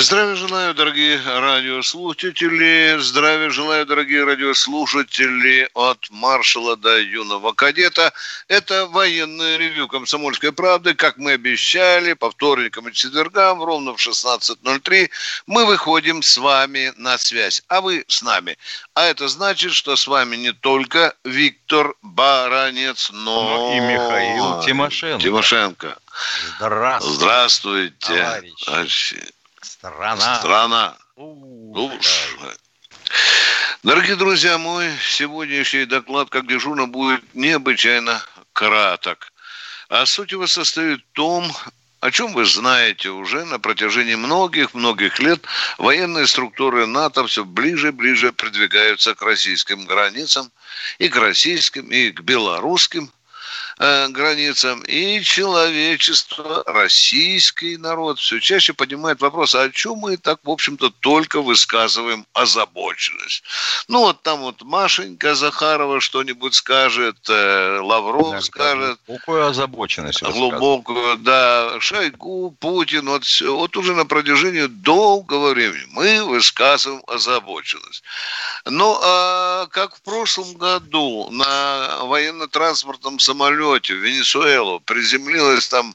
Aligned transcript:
Здравия 0.00 0.36
желаю, 0.36 0.74
дорогие 0.74 1.20
радиослушатели. 1.20 2.96
Здравия 3.00 3.50
желаю, 3.50 3.84
дорогие 3.84 4.22
радиослушатели 4.22 5.68
от 5.74 6.06
маршала 6.10 6.76
до 6.76 7.00
юного 7.00 7.52
кадета. 7.52 8.12
Это 8.46 8.86
военное 8.86 9.56
ревю 9.56 9.88
«Комсомольской 9.88 10.52
правды». 10.52 10.94
Как 10.94 11.16
мы 11.16 11.32
обещали, 11.32 12.12
по 12.12 12.30
вторникам 12.30 12.88
и 12.88 12.92
четвергам, 12.92 13.60
ровно 13.60 13.96
в 13.96 13.98
16.03, 13.98 15.10
мы 15.48 15.66
выходим 15.66 16.22
с 16.22 16.36
вами 16.36 16.92
на 16.96 17.18
связь. 17.18 17.62
А 17.66 17.80
вы 17.80 18.04
с 18.06 18.22
нами. 18.22 18.56
А 18.94 19.06
это 19.06 19.26
значит, 19.26 19.72
что 19.72 19.96
с 19.96 20.06
вами 20.06 20.36
не 20.36 20.52
только 20.52 21.16
Виктор 21.24 21.94
Баранец, 22.02 23.10
но... 23.12 23.42
Ну 23.42 23.76
и 23.76 23.80
Михаил 23.80 24.62
Тимошенко. 24.62 25.22
Тимошенко. 25.24 25.98
Здравствуйте. 26.58 27.16
Здравствуйте. 27.16 28.52
Товарищи. 28.64 29.34
Страна. 29.62 30.38
Страна. 30.38 30.96
У, 31.16 31.74
Слушай. 31.74 32.56
Дорогие 33.82 34.16
друзья, 34.16 34.58
мой 34.58 34.90
сегодняшний 35.00 35.84
доклад, 35.84 36.30
как 36.30 36.46
дежурно, 36.46 36.86
будет 36.86 37.34
необычайно 37.34 38.22
краток. 38.52 39.32
А 39.88 40.04
суть 40.06 40.32
его 40.32 40.46
состоит 40.46 41.00
в 41.00 41.12
том, 41.12 41.52
о 42.00 42.10
чем 42.10 42.32
вы 42.32 42.44
знаете 42.44 43.10
уже 43.10 43.44
на 43.44 43.58
протяжении 43.58 44.14
многих-многих 44.14 45.18
лет, 45.18 45.42
военные 45.78 46.26
структуры 46.26 46.86
НАТО 46.86 47.26
все 47.26 47.44
ближе 47.44 47.88
и 47.88 47.92
ближе 47.92 48.32
продвигаются 48.32 49.14
к 49.14 49.22
российским 49.22 49.86
границам, 49.86 50.52
и 50.98 51.08
к 51.08 51.16
российским, 51.16 51.86
и 51.88 52.10
к 52.10 52.20
белорусским 52.20 53.10
э, 53.78 54.08
границам, 54.08 54.82
и 54.82 55.20
человечество, 55.22 56.62
российский 56.66 57.76
народ 57.76 58.18
все 58.18 58.40
чаще 58.40 58.72
поднимает 58.72 59.20
вопрос, 59.20 59.54
а 59.54 59.62
о 59.62 59.70
чем 59.70 59.98
мы 59.98 60.16
так, 60.16 60.40
в 60.42 60.50
общем-то, 60.50 60.90
только 61.00 61.40
высказываем 61.42 62.26
озабоченность. 62.32 63.42
Ну, 63.88 64.00
вот 64.00 64.22
там 64.22 64.40
вот 64.40 64.62
Машенька 64.62 65.34
Захарова 65.34 66.00
что-нибудь 66.00 66.54
скажет, 66.54 67.16
э, 67.28 67.78
Лавров 67.82 68.30
Да, 68.32 68.40
скажет, 68.40 68.98
Глубокую 69.06 69.46
озабоченность. 69.46 70.22
высказывает. 70.22 70.50
глубокую, 70.58 71.16
да, 71.18 71.78
Шойгу, 71.80 72.56
Путин, 72.60 73.08
вот, 73.08 73.24
всё. 73.24 73.56
вот 73.56 73.76
уже 73.76 73.94
на 73.94 74.06
протяжении 74.06 74.66
долгого 74.66 75.50
времени 75.50 75.86
мы 75.90 76.24
высказываем 76.24 77.02
озабоченность. 77.06 78.02
Ну, 78.64 78.98
а 79.02 79.66
как 79.66 79.94
в 79.96 80.02
прошлом 80.02 80.54
году 80.54 81.28
на 81.30 82.04
военно-транспортном 82.04 83.18
самолете 83.18 83.67
в 83.76 83.90
Венесуэлу 83.90 84.80
приземлилось 84.80 85.68
там 85.68 85.94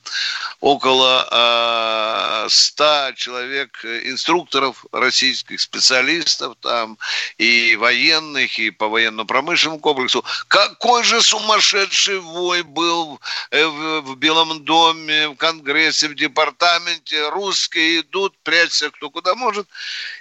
около 0.61 1.27
а, 1.31 2.45
100 2.49 3.13
человек, 3.15 3.79
э, 3.83 4.09
инструкторов 4.09 4.85
российских, 4.91 5.59
специалистов 5.59 6.55
там, 6.61 6.97
и 7.37 7.75
военных, 7.75 8.59
и 8.59 8.69
по 8.69 8.87
военно-промышленному 8.87 9.79
комплексу. 9.79 10.23
Какой 10.47 11.03
же 11.03 11.21
сумасшедший 11.21 12.19
вой 12.19 12.63
был 12.63 13.19
э, 13.51 13.65
в, 13.65 14.01
в 14.01 14.15
Белом 14.17 14.63
доме, 14.63 15.29
в 15.29 15.35
Конгрессе, 15.35 16.07
в 16.07 16.15
департаменте. 16.15 17.29
Русские 17.29 18.01
идут, 18.01 18.33
прячься 18.43 18.89
кто 18.91 19.09
куда 19.09 19.35
может. 19.35 19.67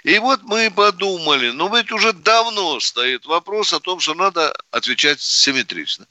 И 0.03 0.17
вот 0.19 0.41
мы 0.43 0.71
подумали, 0.71 1.51
ну 1.51 1.73
ведь 1.73 1.91
уже 1.91 2.13
давно 2.13 2.79
стоит 2.79 3.25
вопрос 3.25 3.73
о 3.73 3.79
том, 3.79 3.99
что 3.99 4.13
надо 4.13 4.53
отвечать 4.71 5.21
симметрично. 5.21 6.05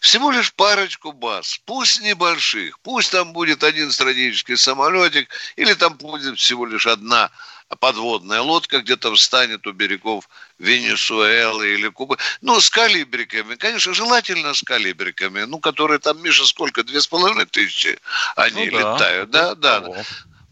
Всего 0.00 0.30
лишь 0.30 0.52
парочку 0.82 1.12
баз, 1.12 1.60
пусть 1.64 2.02
небольших, 2.02 2.80
пусть 2.80 3.12
там 3.12 3.32
будет 3.32 3.62
один 3.62 3.92
стратегический 3.92 4.56
самолетик, 4.56 5.28
или 5.56 5.74
там 5.74 5.94
будет 5.94 6.38
всего 6.38 6.66
лишь 6.66 6.86
одна 6.86 7.30
подводная 7.78 8.40
лодка 8.40 8.80
где-то 8.80 9.14
встанет 9.14 9.66
у 9.66 9.72
берегов 9.72 10.28
Венесуэлы 10.58 11.74
или 11.74 11.88
Кубы. 11.88 12.18
Ну, 12.42 12.60
с 12.60 12.68
калибриками. 12.68 13.54
Конечно, 13.54 13.94
желательно 13.94 14.52
с 14.52 14.62
калибриками. 14.62 15.44
Ну, 15.44 15.58
которые 15.58 15.98
там, 15.98 16.20
Миша, 16.22 16.44
сколько? 16.44 16.84
Две 16.84 17.00
с 17.00 17.06
половиной 17.06 17.46
тысячи 17.46 17.98
они 18.36 18.66
Ну 18.66 18.72
да, 18.72 18.78
летают. 18.78 19.30
Да, 19.30 19.54
да. 19.54 19.80
Того. 19.80 19.96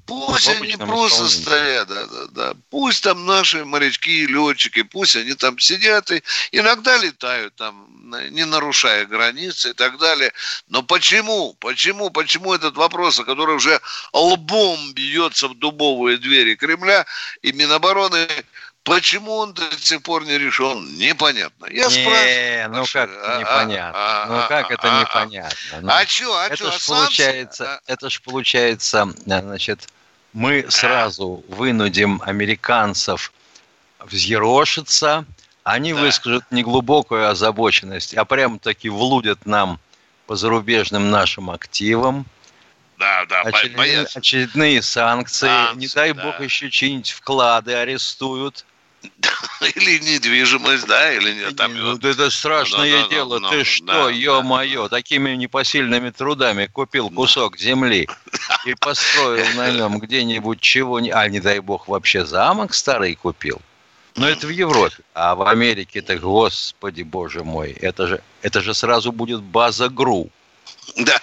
Пусть 0.06 0.46
В 0.46 0.62
они 0.62 0.76
просто 0.76 1.26
исполнении. 1.26 1.42
стоят, 1.42 1.88
да, 1.88 2.06
да, 2.06 2.26
да. 2.30 2.54
Пусть 2.70 3.04
там 3.04 3.26
наши 3.26 3.64
морячки 3.64 4.24
и 4.24 4.26
летчики, 4.26 4.82
пусть 4.82 5.14
они 5.14 5.34
там 5.34 5.58
сидят 5.58 6.10
и 6.10 6.22
иногда 6.52 6.96
летают 6.96 7.54
там, 7.54 7.86
не 8.30 8.44
нарушая 8.44 9.06
границы 9.06 9.70
и 9.70 9.72
так 9.72 9.98
далее. 9.98 10.32
Но 10.68 10.82
почему, 10.82 11.54
почему, 11.60 12.10
почему 12.10 12.54
этот 12.54 12.76
вопрос, 12.76 13.20
который 13.20 13.56
уже 13.56 13.80
лбом 14.12 14.92
бьется 14.94 15.48
в 15.48 15.58
дубовые 15.58 16.18
двери 16.18 16.54
Кремля 16.54 17.06
и 17.42 17.52
Минобороны, 17.52 18.26
почему 18.84 19.36
он 19.36 19.54
до 19.54 19.62
сих 19.78 20.02
пор 20.02 20.24
не 20.24 20.38
решен, 20.38 20.96
непонятно. 20.96 21.66
Я 21.66 21.86
Не, 21.86 21.90
спрашиваю. 21.90 22.70
ну 22.70 22.82
а 22.82 22.86
как 22.86 23.10
это 23.10 23.36
а, 23.36 23.40
непонятно? 23.40 23.98
а, 23.98 24.26
Ну 24.26 24.36
а, 24.38 24.48
как 24.48 24.70
это 24.70 24.88
а, 24.88 24.98
а, 24.98 25.00
непонятно? 25.00 25.80
Ну, 25.80 25.88
А 25.90 26.06
что, 26.06 26.38
а 26.38 26.46
это 26.46 26.56
что, 26.56 26.70
ж 26.72 26.86
получается, 26.86 27.80
это 27.86 28.10
ж 28.10 28.22
получается, 28.22 29.14
значит, 29.24 29.88
мы 30.32 30.66
сразу 30.68 31.44
вынудим 31.48 32.22
американцев 32.24 33.32
взъерошиться, 34.00 35.24
они 35.64 35.92
Да. 35.92 36.00
выскажут 36.00 36.44
не 36.50 36.62
глубокую 36.62 37.28
озабоченность, 37.28 38.14
а 38.14 38.24
прям-таки 38.24 38.88
влудят 38.88 39.46
нам 39.46 39.78
по 40.26 40.36
зарубежным 40.36 41.10
нашим 41.10 41.50
активам, 41.50 42.24
Да, 42.98 43.24
да, 43.26 43.40
очередные, 43.42 44.06
очередные 44.14 44.82
санкции, 44.82 45.46
не 45.76 45.86
Санкции, 45.88 45.94
дай 45.94 46.12
да. 46.12 46.22
бог 46.24 46.40
еще 46.40 46.70
чьи-нибудь 46.70 47.10
вклады 47.10 47.74
арестуют. 47.74 48.64
Или 49.62 49.98
недвижимость, 49.98 50.86
да, 50.86 51.10
или 51.14 51.32
нет. 51.32 51.56
Там 51.56 51.74
Ну, 51.74 51.92
вот- 51.92 52.00
да 52.00 52.10
это 52.10 52.28
страшное 52.30 52.90
Да, 52.90 52.96
да, 52.98 53.02
да, 53.04 53.08
дело. 53.08 53.40
да, 53.40 53.48
Ты 53.48 53.58
да, 53.60 53.64
что, 53.64 53.84
да, 53.86 54.10
ё-моё, 54.10 54.88
такими 54.88 55.30
непосильными 55.36 56.10
трудами 56.10 56.66
купил 56.66 57.08
кусок 57.08 57.56
земли 57.56 58.06
и 58.66 58.74
построил 58.74 59.46
на 59.56 59.70
нем 59.70 59.98
где-нибудь 60.00 60.60
чего 60.60 61.00
не... 61.00 61.10
А, 61.10 61.26
не 61.28 61.40
дай 61.40 61.60
бог, 61.60 61.88
вообще 61.88 62.26
замок 62.26 62.74
старый 62.74 63.14
купил. 63.14 63.62
Но 64.20 64.28
это 64.28 64.46
в 64.46 64.50
Европе. 64.50 65.02
А 65.14 65.34
в 65.34 65.48
Америке-то, 65.48 66.18
господи, 66.18 67.02
боже 67.02 67.42
мой, 67.42 67.70
это 67.70 68.06
же, 68.06 68.22
это 68.42 68.60
же 68.60 68.74
сразу 68.74 69.12
будет 69.12 69.40
база 69.40 69.88
ГРУ. 69.88 70.28
Да. 70.96 71.18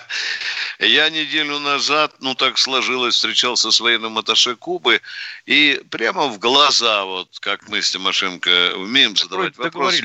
Я 0.79 1.09
неделю 1.11 1.59
назад, 1.59 2.15
ну 2.21 2.33
так 2.33 2.57
сложилось, 2.57 3.13
встречался 3.13 3.71
с 3.71 3.79
военным 3.79 4.17
атташе 4.17 4.55
Кубы, 4.55 5.01
и 5.45 5.79
прямо 5.91 6.27
в 6.27 6.39
глаза, 6.39 7.05
вот 7.05 7.37
как 7.39 7.69
мы 7.69 7.83
с 7.83 7.91
Тимошенко 7.91 8.73
умеем 8.75 9.15
задавать 9.15 9.57
вопросы, 9.57 10.01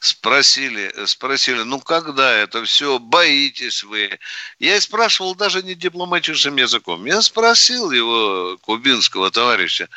спросили, 0.00 0.92
спросили, 1.06 1.62
ну 1.62 1.78
когда 1.78 2.32
это 2.32 2.64
все, 2.64 2.98
боитесь 2.98 3.82
вы? 3.84 4.18
Я 4.58 4.76
и 4.76 4.80
спрашивал 4.80 5.34
даже 5.34 5.62
не 5.62 5.74
дипломатическим 5.74 6.56
языком, 6.56 7.04
я 7.06 7.20
спросил 7.22 7.90
его, 7.90 8.56
кубинского 8.62 9.30
товарища, 9.30 9.88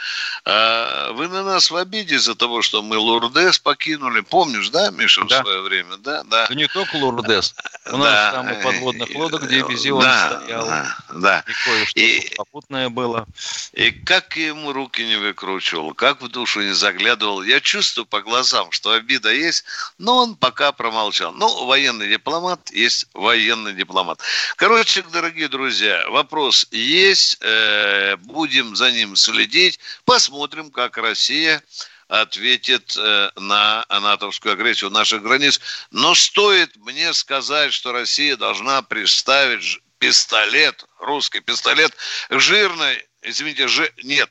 «А 0.45 1.11
вы 1.13 1.27
на 1.29 1.43
нас 1.43 1.71
в 1.71 1.75
обиде 1.77 2.15
из-за 2.15 2.35
того, 2.35 2.61
что 2.61 2.83
мы 2.83 2.97
Лурдес 2.97 3.59
покинули, 3.59 4.19
помнишь, 4.21 4.69
да, 4.69 4.91
Миша, 4.91 5.23
в 5.23 5.27
Да. 5.27 5.41
свое 5.41 5.61
время, 5.61 5.97
да, 5.97 6.23
да. 6.23 6.47
Да 6.47 6.55
не 6.55 6.67
только 6.67 6.97
Лурдес. 6.97 7.55
У 7.91 7.97
нас 7.97 8.09
Да. 8.09 8.31
там 8.33 8.49
и 8.49 8.61
подводных 8.63 9.09
лодок 9.15 9.43
Э, 9.43 9.47
дивизион 9.47 10.01
да, 10.01 10.39
стоял. 10.41 10.65
Да, 10.65 10.97
да. 11.13 11.43
И 11.47 11.53
кое-что 11.63 11.99
И- 11.99 12.35
попутное 12.35 12.89
было. 12.89 13.25
И 13.71 13.91
как 13.91 14.35
ему 14.35 14.73
руки 14.73 15.03
не 15.05 15.15
выкручивал, 15.15 15.93
как 15.93 16.21
в 16.21 16.27
душу 16.27 16.61
не 16.61 16.73
заглядывал. 16.73 17.41
Я 17.43 17.61
чувствую 17.61 18.05
по 18.05 18.21
глазам, 18.21 18.71
что 18.71 18.91
обида 18.91 19.31
есть, 19.33 19.63
но 19.97 20.17
он 20.17 20.35
пока 20.35 20.71
промолчал. 20.71 21.33
Ну, 21.33 21.65
военный 21.65 22.09
дипломат 22.09 22.71
есть 22.71 23.07
военный 23.13 23.73
дипломат. 23.73 24.19
Короче, 24.55 25.03
дорогие 25.11 25.47
друзья, 25.47 26.07
вопрос 26.09 26.67
есть, 26.71 27.37
э, 27.41 28.15
будем 28.17 28.75
за 28.75 28.91
ним 28.91 29.15
следить, 29.15 29.79
посмотрим, 30.05 30.71
как 30.71 30.97
Россия 30.97 31.63
ответит 32.07 32.95
э, 32.97 33.31
на 33.37 33.85
натовскую 33.89 34.53
агрессию 34.53 34.89
наших 34.91 35.23
границ. 35.23 35.59
Но 35.91 36.13
стоит 36.15 36.75
мне 36.77 37.13
сказать, 37.13 37.73
что 37.73 37.91
Россия 37.91 38.35
должна 38.35 38.81
представить 38.81 39.63
ж- 39.63 39.79
пистолет, 39.99 40.85
русский 40.99 41.39
пистолет, 41.39 41.95
жирной, 42.29 43.07
извините, 43.21 43.67
жи, 43.67 43.91
нет, 44.03 44.29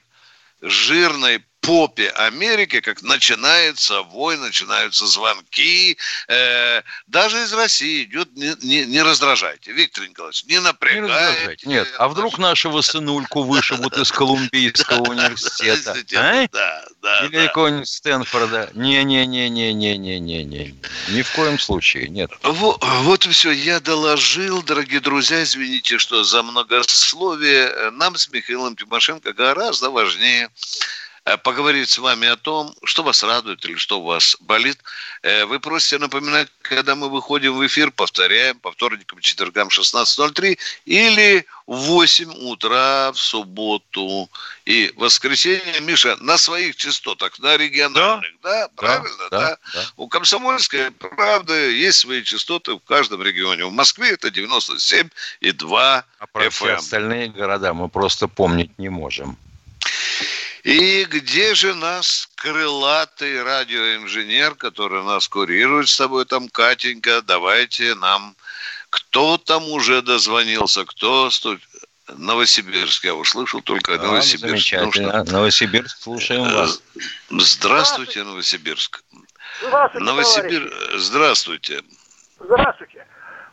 жирной 0.61 1.45
попе 1.63 2.11
Америки, 2.11 2.81
как 2.81 3.01
начинается 3.03 4.03
вой, 4.03 4.37
начинаются 4.37 5.07
звонки. 5.07 5.97
Э, 6.29 6.83
даже 7.07 7.43
из 7.43 7.55
России 7.55 8.03
идет, 8.03 8.37
не, 8.37 8.55
не, 8.63 8.85
не 8.85 9.01
раздражайте. 9.01 9.73
Виктор 9.73 10.07
Николаевич, 10.09 10.45
не 10.45 10.61
напрягайте. 10.61 11.67
Не 11.67 11.75
Нет, 11.75 11.89
а 11.99 12.09
вдруг 12.09 12.39
нашего 12.39 12.81
сынульку 12.81 13.45
вышибут 13.45 13.97
из 13.97 14.11
Колумбийского 14.11 15.03
университета? 15.11 15.97
А? 16.17 16.49
Да, 16.53 16.85
да. 17.01 17.27
Или 17.27 17.47
какого-нибудь 17.47 17.89
Стэнфорда? 17.89 18.71
Не-не-не-не-не-не-не-не. 18.75 20.75
Ни 21.09 21.23
в 21.23 21.33
коем 21.33 21.61
случае, 21.61 22.09
нет. 22.09 22.33
Вот, 22.43 23.25
и 23.25 23.31
все. 23.31 23.53
Я 23.53 23.79
доложил, 23.79 24.63
дорогие 24.63 25.01
друзья, 25.01 25.43
извините, 25.43 25.99
что 25.99 26.25
за 26.25 26.43
многословие. 26.43 27.91
Нам 27.93 28.17
с 28.17 28.29
Михаилом 28.31 28.75
Тимошенко 28.75 29.33
гораздо 29.33 29.91
важнее 29.91 30.51
поговорить 31.45 31.89
с 31.89 31.99
вами 31.99 32.27
о 32.27 32.37
том, 32.37 32.75
что 32.85 33.03
вас 33.03 33.23
радует 33.23 33.65
или 33.65 33.77
что 33.77 34.01
у 34.01 34.05
вас 34.05 34.37
болит. 34.41 34.79
Э, 35.23 35.45
вы 35.45 35.61
просите 35.61 35.99
напоминать, 35.99 36.49
когда 36.63 36.97
мы 36.97 37.09
выходим 37.09 37.55
в 37.55 37.67
эфир, 37.67 37.93
повторяем, 37.93 38.59
по 38.59 38.73
вторникам, 38.73 39.21
четвергам 39.21 39.69
16.03 39.69 40.59
или 40.85 41.47
в 41.67 41.77
8 41.77 42.33
утра 42.51 43.13
в 43.13 43.19
субботу 43.19 44.29
и 44.67 44.93
воскресенье. 44.97 45.81
Миша, 45.81 46.17
на 46.21 46.39
своих 46.39 46.75
частотах, 46.75 47.39
на 47.39 47.57
региональных, 47.57 48.33
да? 48.43 48.67
да? 48.67 48.69
Правильно, 48.75 49.29
да? 49.31 49.41
да? 49.41 49.59
да. 49.75 49.85
У 49.97 50.09
Комсомольской, 50.09 50.91
правда, 50.91 51.55
есть 51.69 52.01
свои 52.01 52.25
частоты 52.25 52.73
в 52.75 52.81
каждом 52.81 53.23
регионе. 53.23 53.65
В 53.65 53.73
Москве 53.73 54.11
это 54.11 54.31
97 54.31 55.09
и 55.41 55.53
2 55.53 56.05
а 56.19 56.27
про 56.27 56.47
FM. 56.47 56.51
все 56.51 56.67
эм. 56.67 56.77
остальные 56.79 57.29
города 57.29 57.73
мы 57.75 57.89
просто 57.89 58.27
помнить 58.27 58.77
не 58.77 58.89
можем. 58.89 59.39
И 60.63 61.05
где 61.07 61.55
же 61.55 61.75
нас 61.75 62.29
крылатый 62.37 63.43
радиоинженер, 63.43 64.55
который 64.55 65.03
нас 65.03 65.27
курирует 65.27 65.89
с 65.89 65.97
тобой 65.97 66.25
там, 66.25 66.49
Катенька, 66.49 67.23
давайте 67.23 67.95
нам... 67.97 68.37
Кто 68.91 69.39
там 69.39 69.69
уже 69.69 70.03
дозвонился, 70.03 70.85
кто... 70.85 71.31
Новосибирск, 72.09 73.05
я 73.05 73.15
услышал 73.15 73.63
только 73.63 73.97
да, 73.97 74.05
Новосибирск. 74.05 74.47
Замечательно. 74.47 75.25
Что... 75.25 75.33
Новосибирск, 75.33 75.99
слушаем 75.99 76.45
э, 76.45 76.55
вас. 76.55 76.83
Здравствуйте, 77.31 78.23
Новосибирск. 78.23 79.03
Здравствуйте, 79.63 80.05
Новосибир... 80.05 80.75
Здравствуйте. 80.95 81.83
Здравствуйте. 82.39 83.07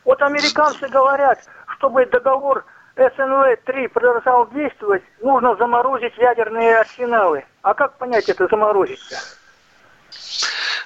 Вот 0.03 0.21
американцы 0.21 0.87
говорят, 0.89 1.39
чтобы 1.77 2.05
договор 2.07 2.65
СНВ-3 2.95 3.89
продолжал 3.89 4.49
действовать, 4.51 5.03
нужно 5.21 5.55
заморозить 5.55 6.17
ядерные 6.17 6.79
арсеналы. 6.79 7.45
А 7.61 7.73
как 7.73 7.97
понять 7.97 8.29
это 8.29 8.47
заморозить-то? 8.47 9.17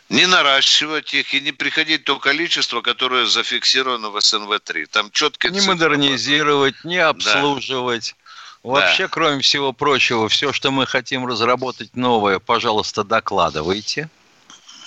Не 0.09 0.27
наращивать 0.27 1.13
их 1.13 1.33
и 1.33 1.41
не 1.41 1.51
приходить 1.51 2.03
то 2.03 2.19
количество, 2.19 2.81
которое 2.81 3.25
зафиксировано 3.25 4.09
в 4.09 4.17
СНВ-3. 4.17 4.85
Там 4.91 5.09
четко... 5.11 5.49
Не 5.49 5.61
модернизировать, 5.61 6.75
не 6.83 6.99
обслуживать. 6.99 8.15
Да. 8.63 8.69
Вообще, 8.69 9.03
да. 9.03 9.09
кроме 9.09 9.41
всего 9.41 9.73
прочего, 9.73 10.29
все, 10.29 10.53
что 10.53 10.71
мы 10.71 10.85
хотим 10.85 11.25
разработать 11.25 11.95
новое, 11.95 12.39
пожалуйста, 12.39 13.03
докладывайте. 13.03 14.09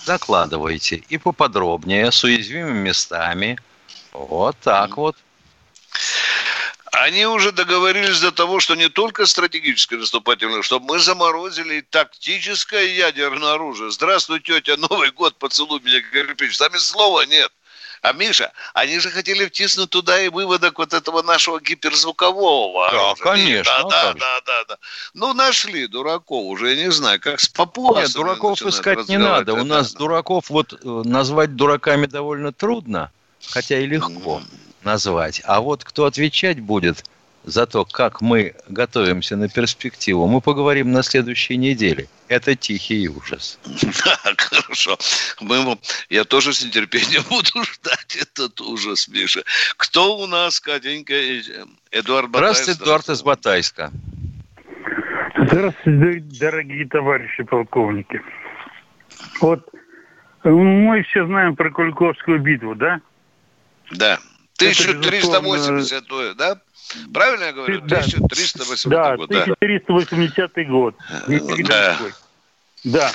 Докладывайте. 0.06 1.02
И 1.08 1.18
поподробнее, 1.18 2.12
с 2.12 2.22
уязвимыми 2.22 2.78
местами. 2.78 3.58
Вот 4.12 4.56
так 4.62 4.90
mm. 4.90 4.94
вот. 4.94 5.16
Они 6.92 7.26
уже 7.26 7.52
договорились 7.52 8.20
до 8.20 8.32
того, 8.32 8.60
что 8.60 8.74
не 8.74 8.88
только 8.88 9.26
стратегическое 9.26 9.98
наступательное, 9.98 10.62
чтобы 10.62 10.86
мы 10.86 10.98
заморозили 10.98 11.80
тактическое 11.80 12.84
ядерное 12.84 13.54
оружие. 13.54 13.90
Здравствуй, 13.90 14.40
тетя, 14.40 14.76
Новый 14.76 15.10
год, 15.10 15.36
поцелуй 15.36 15.80
меня, 15.80 16.00
кирпич. 16.00 16.56
Там 16.56 16.74
и 16.74 16.78
слова 16.78 17.26
нет. 17.26 17.52
А 18.02 18.12
Миша, 18.12 18.52
они 18.74 18.98
же 18.98 19.10
хотели 19.10 19.46
втиснуть 19.46 19.90
туда 19.90 20.20
и 20.20 20.28
выводок 20.28 20.78
вот 20.78 20.92
этого 20.92 21.22
нашего 21.22 21.60
гиперзвукового. 21.60 22.90
Да, 22.90 23.10
оружия. 23.10 23.24
конечно. 23.24 23.72
Да, 23.82 23.88
да, 23.88 24.14
да, 24.14 24.40
да, 24.46 24.64
да. 24.68 24.76
Ну, 25.14 25.34
нашли 25.34 25.86
дураков 25.86 26.44
уже, 26.44 26.74
я 26.74 26.84
не 26.84 26.92
знаю, 26.92 27.20
как 27.20 27.40
с 27.40 27.48
папуасами. 27.48 28.04
Нет, 28.04 28.12
дураков 28.12 28.62
искать 28.62 29.08
не 29.08 29.18
надо. 29.18 29.54
У 29.54 29.64
нас 29.64 29.92
дураков 29.92 30.50
вот 30.50 30.72
э, 30.72 30.78
назвать 31.04 31.56
дураками 31.56 32.06
довольно 32.06 32.52
трудно, 32.52 33.10
хотя 33.48 33.78
и 33.80 33.86
легко. 33.86 34.40
Mm 34.44 34.65
назвать. 34.86 35.42
А 35.44 35.60
вот 35.60 35.84
кто 35.84 36.06
отвечать 36.06 36.60
будет 36.60 37.04
за 37.44 37.66
то, 37.66 37.84
как 37.84 38.22
мы 38.22 38.54
готовимся 38.68 39.36
на 39.36 39.48
перспективу, 39.48 40.26
мы 40.26 40.40
поговорим 40.40 40.90
на 40.92 41.02
следующей 41.02 41.56
неделе. 41.56 42.08
Это 42.28 42.56
тихий 42.56 43.08
ужас. 43.08 43.58
Так, 44.24 44.40
хорошо. 44.40 44.96
Мы, 45.40 45.78
я 46.08 46.24
тоже 46.24 46.52
с 46.52 46.64
нетерпением 46.64 47.22
буду 47.30 47.64
ждать 47.64 48.16
этот 48.16 48.60
ужас, 48.60 49.08
Миша. 49.08 49.42
Кто 49.76 50.16
у 50.18 50.26
нас, 50.26 50.58
Катенька? 50.58 51.14
Эдуард 51.92 52.30
Батайск. 52.30 52.62
Здравствуйте, 52.62 52.82
Эдуард 52.82 53.08
из 53.10 53.22
Батайска. 53.22 53.92
Здравствуйте, 55.36 56.20
дорогие 56.40 56.88
товарищи 56.88 57.44
полковники. 57.44 58.20
Вот 59.40 59.68
мы 60.44 61.02
все 61.04 61.26
знаем 61.26 61.54
про 61.54 61.70
Куликовскую 61.70 62.40
битву, 62.40 62.74
да? 62.74 63.00
Да. 63.92 64.18
1380, 64.56 66.36
да? 66.36 66.60
Правильно 67.12 67.44
я 67.44 67.52
говорю? 67.52 67.80
Да. 67.80 67.98
1380 67.98 68.88
да, 68.90 69.16
год. 69.16 69.30
1380 69.30 70.68
год. 70.68 70.94
Да. 71.68 71.98
да. 72.84 73.10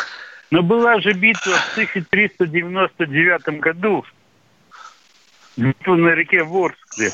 Но 0.51 0.61
была 0.61 0.99
же 0.99 1.13
битва 1.13 1.53
в 1.53 1.71
1399 1.73 3.59
году. 3.59 4.05
Битва 5.57 5.95
на 5.95 6.09
реке 6.09 6.43
Ворскле. 6.43 7.11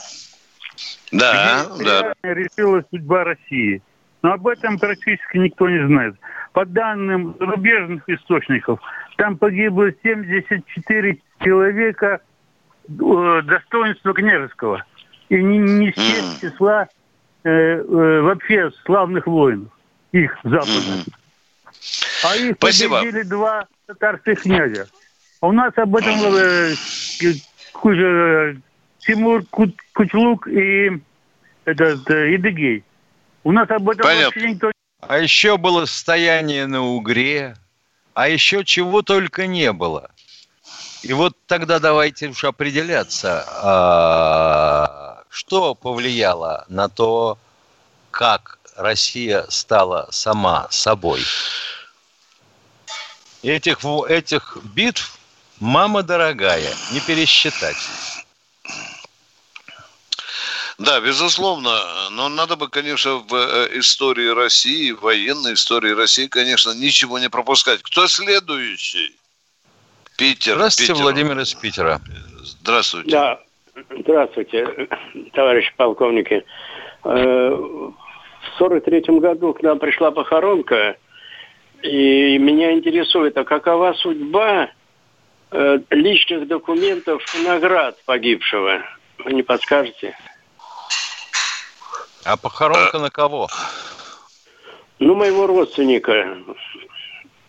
Да, 1.11 1.65
да. 1.79 2.13
Решила 2.23 2.83
судьба 2.89 3.23
России. 3.23 3.81
Но 4.23 4.33
об 4.33 4.47
этом 4.47 4.77
практически 4.79 5.37
никто 5.37 5.69
не 5.69 5.85
знает. 5.87 6.15
По 6.53 6.65
данным 6.65 7.35
зарубежных 7.39 8.03
источников, 8.09 8.79
там 9.15 9.37
погибло 9.37 9.91
74 10.03 11.17
человека– 11.39 12.19
Э, 12.26 12.26
достоинства 12.87 14.13
княжеского. 14.13 14.85
И 15.29 15.35
не, 15.41 15.57
не 15.57 15.91
с 15.91 16.39
числа 16.39 16.87
э, 17.43 17.49
э, 17.49 18.21
вообще 18.21 18.71
славных 18.85 19.27
воинов, 19.27 19.69
их 20.11 20.37
западных. 20.43 21.05
А 22.23 22.35
их 22.35 22.55
Спасибо. 22.55 22.99
победили 23.01 23.23
два 23.23 23.67
татарских 23.87 24.41
князя. 24.41 24.87
А 25.41 25.47
у 25.47 25.51
нас 25.51 25.73
об 25.77 25.95
этом 25.95 26.15
э, 26.15 26.73
же, 27.83 28.61
Тимур 28.99 29.43
Кучлук 29.93 30.47
и 30.47 31.01
этот 31.65 32.09
э, 32.09 32.35
Идыгей. 32.35 32.83
У 33.43 33.51
нас 33.51 33.69
об 33.69 33.89
этом 33.89 34.03
Понятно. 34.03 34.25
вообще 34.25 34.51
никто 34.51 34.71
А 35.01 35.19
еще 35.19 35.57
было 35.57 35.85
состояние 35.85 36.65
на 36.65 36.81
Угре, 36.81 37.55
а 38.13 38.29
еще 38.29 38.63
чего 38.65 39.01
только 39.01 39.47
не 39.47 39.71
было. 39.71 40.11
И 41.03 41.13
вот 41.13 41.37
тогда 41.45 41.79
давайте 41.79 42.27
уж 42.27 42.43
определяться, 42.43 43.45
а, 43.47 45.23
что 45.29 45.75
повлияло 45.75 46.65
на 46.69 46.89
то, 46.89 47.37
как 48.11 48.59
Россия 48.75 49.45
стала 49.49 50.07
сама 50.11 50.67
собой. 50.69 51.23
Этих, 53.43 53.79
этих 54.09 54.57
битв, 54.63 55.17
мама 55.59 56.03
дорогая, 56.03 56.73
не 56.91 56.99
пересчитать. 56.99 57.77
Да, 60.77 60.99
безусловно. 60.99 62.09
Но 62.11 62.29
надо 62.29 62.55
бы, 62.55 62.69
конечно, 62.69 63.15
в 63.15 63.33
э, 63.33 63.79
истории 63.79 64.29
России, 64.29 64.91
в 64.91 65.01
военной 65.01 65.53
истории 65.53 65.91
России, 65.91 66.27
конечно, 66.27 66.71
ничего 66.71 67.17
не 67.17 67.29
пропускать. 67.29 67.81
Кто 67.81 68.07
следующий? 68.07 69.15
Питер. 70.17 70.55
Здравствуйте, 70.55 70.93
Питер. 70.93 71.03
Владимир 71.03 71.39
из 71.39 71.53
Питера. 71.53 72.01
Здравствуйте. 72.41 73.09
Да, 73.11 73.39
здравствуйте, 73.99 74.89
товарищ 75.33 75.71
полковники. 75.77 76.43
Э, 77.03 77.49
в 77.49 78.57
сорок 78.57 78.83
третьем 78.83 79.19
году 79.19 79.53
к 79.53 79.61
нам 79.61 79.77
пришла 79.77 80.09
похоронка, 80.09 80.97
и 81.83 82.37
меня 82.39 82.73
интересует, 82.73 83.37
а 83.37 83.43
какова 83.43 83.93
судьба 83.93 84.71
э, 85.51 85.79
личных 85.91 86.47
документов 86.47 87.23
наград 87.45 87.97
погибшего? 88.05 88.81
Вы 89.19 89.33
не 89.33 89.43
подскажете? 89.43 90.17
А 92.25 92.37
похоронка 92.37 92.97
на 92.97 93.11
кого? 93.11 93.47
Ну, 94.97 95.13
моего 95.13 95.45
родственника. 95.45 96.37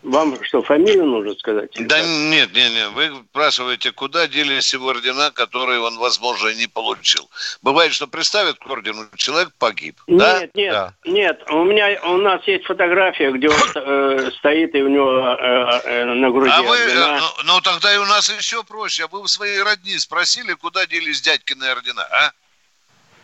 Вам 0.01 0.41
что, 0.43 0.61
фамилию 0.61 1.05
нужно 1.05 1.35
сказать? 1.35 1.71
Да 1.77 2.01
нет, 2.01 2.53
нет, 2.53 2.71
нет. 2.71 2.89
Вы 2.93 3.11
спрашиваете, 3.31 3.91
куда 3.91 4.27
делись 4.27 4.73
его 4.73 4.87
ордена, 4.89 5.31
которые 5.31 5.81
он, 5.81 5.97
возможно, 5.97 6.53
не 6.53 6.67
получил. 6.67 7.29
Бывает, 7.61 7.93
что 7.93 8.07
представят 8.07 8.57
к 8.59 8.67
ордену, 8.67 9.07
человек 9.15 9.49
погиб. 9.59 9.99
Нет, 10.07 10.19
да? 10.19 10.41
нет, 10.53 10.71
Да. 10.71 10.93
нет. 11.03 11.43
У 11.49 11.63
меня 11.65 11.99
у 12.03 12.17
нас 12.17 12.41
есть 12.47 12.65
фотография, 12.65 13.31
где 13.31 13.49
он 13.49 13.59
э, 13.75 14.31
стоит 14.37 14.73
и 14.73 14.81
у 14.81 14.87
него 14.87 15.35
э, 15.37 15.81
э, 15.83 16.05
на 16.05 16.31
груди 16.31 16.51
А 16.53 16.61
вы, 16.61 16.77
э, 16.77 16.83
ордена. 16.85 17.19
ну, 17.19 17.53
ну, 17.53 17.61
тогда 17.61 17.93
и 17.93 17.97
у 17.97 18.05
нас 18.05 18.29
еще 18.29 18.63
проще. 18.63 19.03
А 19.03 19.07
вы 19.07 19.19
у 19.19 19.27
своей 19.27 19.61
родни 19.61 19.97
спросили, 19.99 20.53
куда 20.53 20.85
делись 20.85 21.21
дядькины 21.21 21.65
ордена, 21.65 22.03
а? 22.03 22.31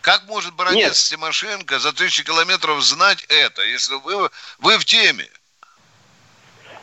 Как 0.01 0.25
может 0.27 0.53
баронец 0.53 1.09
Нет. 1.09 1.19
Тимошенко 1.19 1.79
за 1.79 1.93
тысячи 1.93 2.23
километров 2.23 2.83
знать 2.83 3.25
это, 3.29 3.63
если 3.63 3.95
вы, 3.95 4.29
вы 4.59 4.77
в 4.77 4.85
теме? 4.85 5.27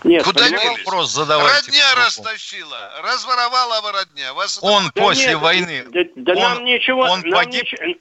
Нет, 0.05 0.25
Куда 0.25 0.49
делись? 0.49 0.85
Вопрос 0.85 1.13
задавайте. 1.13 1.67
родня 1.71 1.95
растащила, 1.97 2.91
разворовала 3.05 3.81
вы 3.83 3.93
родня. 3.93 4.33
Вас 4.35 4.59
Он 4.63 4.87
Да 4.95 5.01
после 5.03 5.29
нет, 5.31 5.39
войны. 5.41 5.85
Да, 5.91 6.01
да 6.17 6.33
он- 6.33 6.39
нам 6.41 6.65
ничего, 6.65 7.03
он 7.03 7.21
нам 7.21 7.31
погиб? 7.31 7.63
ничего- 7.63 7.95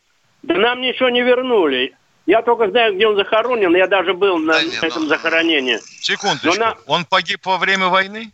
да 0.44 0.56
нам 0.56 0.82
ничего 0.82 1.10
не 1.10 1.22
вернули. 1.22 1.96
Я 2.26 2.42
только 2.42 2.70
знаю, 2.70 2.96
где 2.96 3.08
он 3.08 3.16
захоронен. 3.16 3.76
Я 3.76 3.88
даже 3.88 4.14
был 4.14 4.38
на 4.38 4.54
Да 4.54 4.64
не, 4.64 4.76
этом 4.78 5.04
ну- 5.04 5.10
захоронении. 5.10 5.80
Секундочку. 6.02 6.58
На- 6.60 6.76
Он 6.88 7.06
погиб 7.06 7.46
во 7.46 7.58
время 7.58 7.88
войны? 7.88 8.32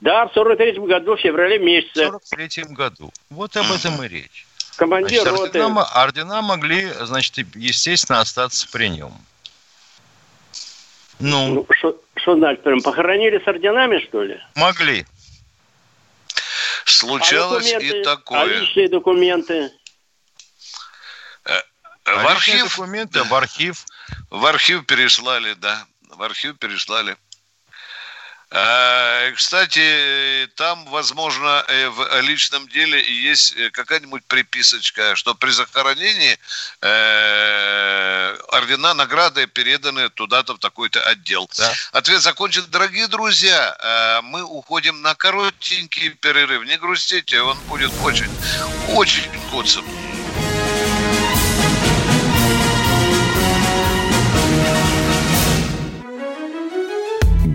Да, 0.00 0.26
в 0.26 0.32
43 0.32 0.86
году, 0.86 1.16
в 1.16 1.20
феврале 1.20 1.58
В 1.58 1.62
месяце. 1.62 2.06
43 2.06 2.64
году. 2.74 3.12
Вот 3.30 3.56
об 3.56 3.70
этом 3.72 4.02
и 4.02 4.08
речь. 4.08 4.46
Командир 4.76 5.22
Значит, 5.22 5.38
ордена, 5.56 5.84
ордена 5.84 6.40
могли, 6.42 6.86
значит, 7.00 7.34
естественно, 7.56 8.20
остаться 8.20 8.68
при 8.70 8.88
нем. 8.88 9.12
Ну, 11.20 11.48
Ну, 11.54 11.66
Что 11.78 12.00
что 12.16 12.36
значит? 12.36 12.62
прям 12.62 12.80
Похоронили 12.80 13.38
с 13.42 13.46
орденами, 13.48 13.98
что 14.06 14.22
ли? 14.22 14.40
могли. 14.54 15.06
случалось 16.84 17.72
а 17.72 17.78
и 17.80 17.88
документы? 17.88 18.00
А 18.00 18.16
такое. 18.16 18.60
личные 18.60 18.88
документы? 18.88 19.70
В 21.44 21.50
А 22.10 22.32
личные 22.34 22.62
архив, 22.62 22.70
документы 22.76 23.22
в 23.24 23.34
архив. 23.34 23.84
в 24.30 24.46
архив 24.46 24.86
переслали, 24.86 25.54
да. 25.54 25.84
В 26.10 26.22
архив 26.22 26.58
переслали. 26.58 27.16
А, 28.50 29.30
Кстати, 29.32 30.48
там, 30.54 30.86
возможно, 30.86 31.64
э, 31.68 31.88
в 31.90 32.20
личном 32.22 32.66
деле 32.68 32.98
есть 33.00 33.54
э, 33.56 33.70
какая-нибудь 33.70 34.24
приписочка, 34.24 35.16
что 35.16 35.34
при 35.34 35.50
захоронении 35.50 36.38
э, 36.80 38.36
ордена, 38.48 38.94
награды 38.94 39.46
переданы 39.46 40.08
туда-то 40.08 40.54
в 40.54 40.58
такой-то 40.58 41.00
отдел. 41.02 41.48
Да. 41.58 41.72
Ответ 41.92 42.22
закончен. 42.22 42.64
Дорогие 42.68 43.06
друзья, 43.08 44.20
мы 44.24 44.42
уходим 44.42 45.02
на 45.02 45.14
коротенький 45.14 46.10
перерыв. 46.10 46.64
Не 46.64 46.78
грустите, 46.78 47.42
он 47.42 47.58
будет 47.68 47.92
очень, 48.02 48.30
очень 48.88 49.30
куцым. 49.50 49.84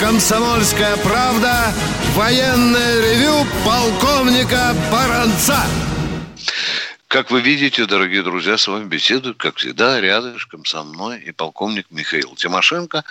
«Комсомольская 0.00 0.96
правда» 0.98 1.72
военное 2.14 3.00
ревю 3.00 3.44
полковника 3.64 4.74
Баранца. 4.92 5.56
Как 7.08 7.30
вы 7.30 7.40
видите, 7.40 7.86
дорогие 7.86 8.22
друзья, 8.22 8.56
с 8.56 8.68
вами 8.68 8.84
беседуют, 8.84 9.38
как 9.38 9.56
всегда, 9.56 10.00
рядышком 10.00 10.64
со 10.64 10.82
мной 10.84 11.18
и 11.20 11.32
полковник 11.32 11.86
Михаил 11.90 12.34
Тимошенко. 12.36 13.02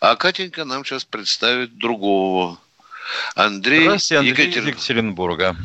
А 0.00 0.16
Катенька 0.16 0.64
нам 0.64 0.84
сейчас 0.84 1.04
представит 1.04 1.76
другого. 1.76 2.58
Андрей, 3.36 3.84
Здравствуйте, 3.84 4.18
Андрей 4.30 4.48
Екатер- 4.48 4.68
Екатеринбурга. 4.68 5.56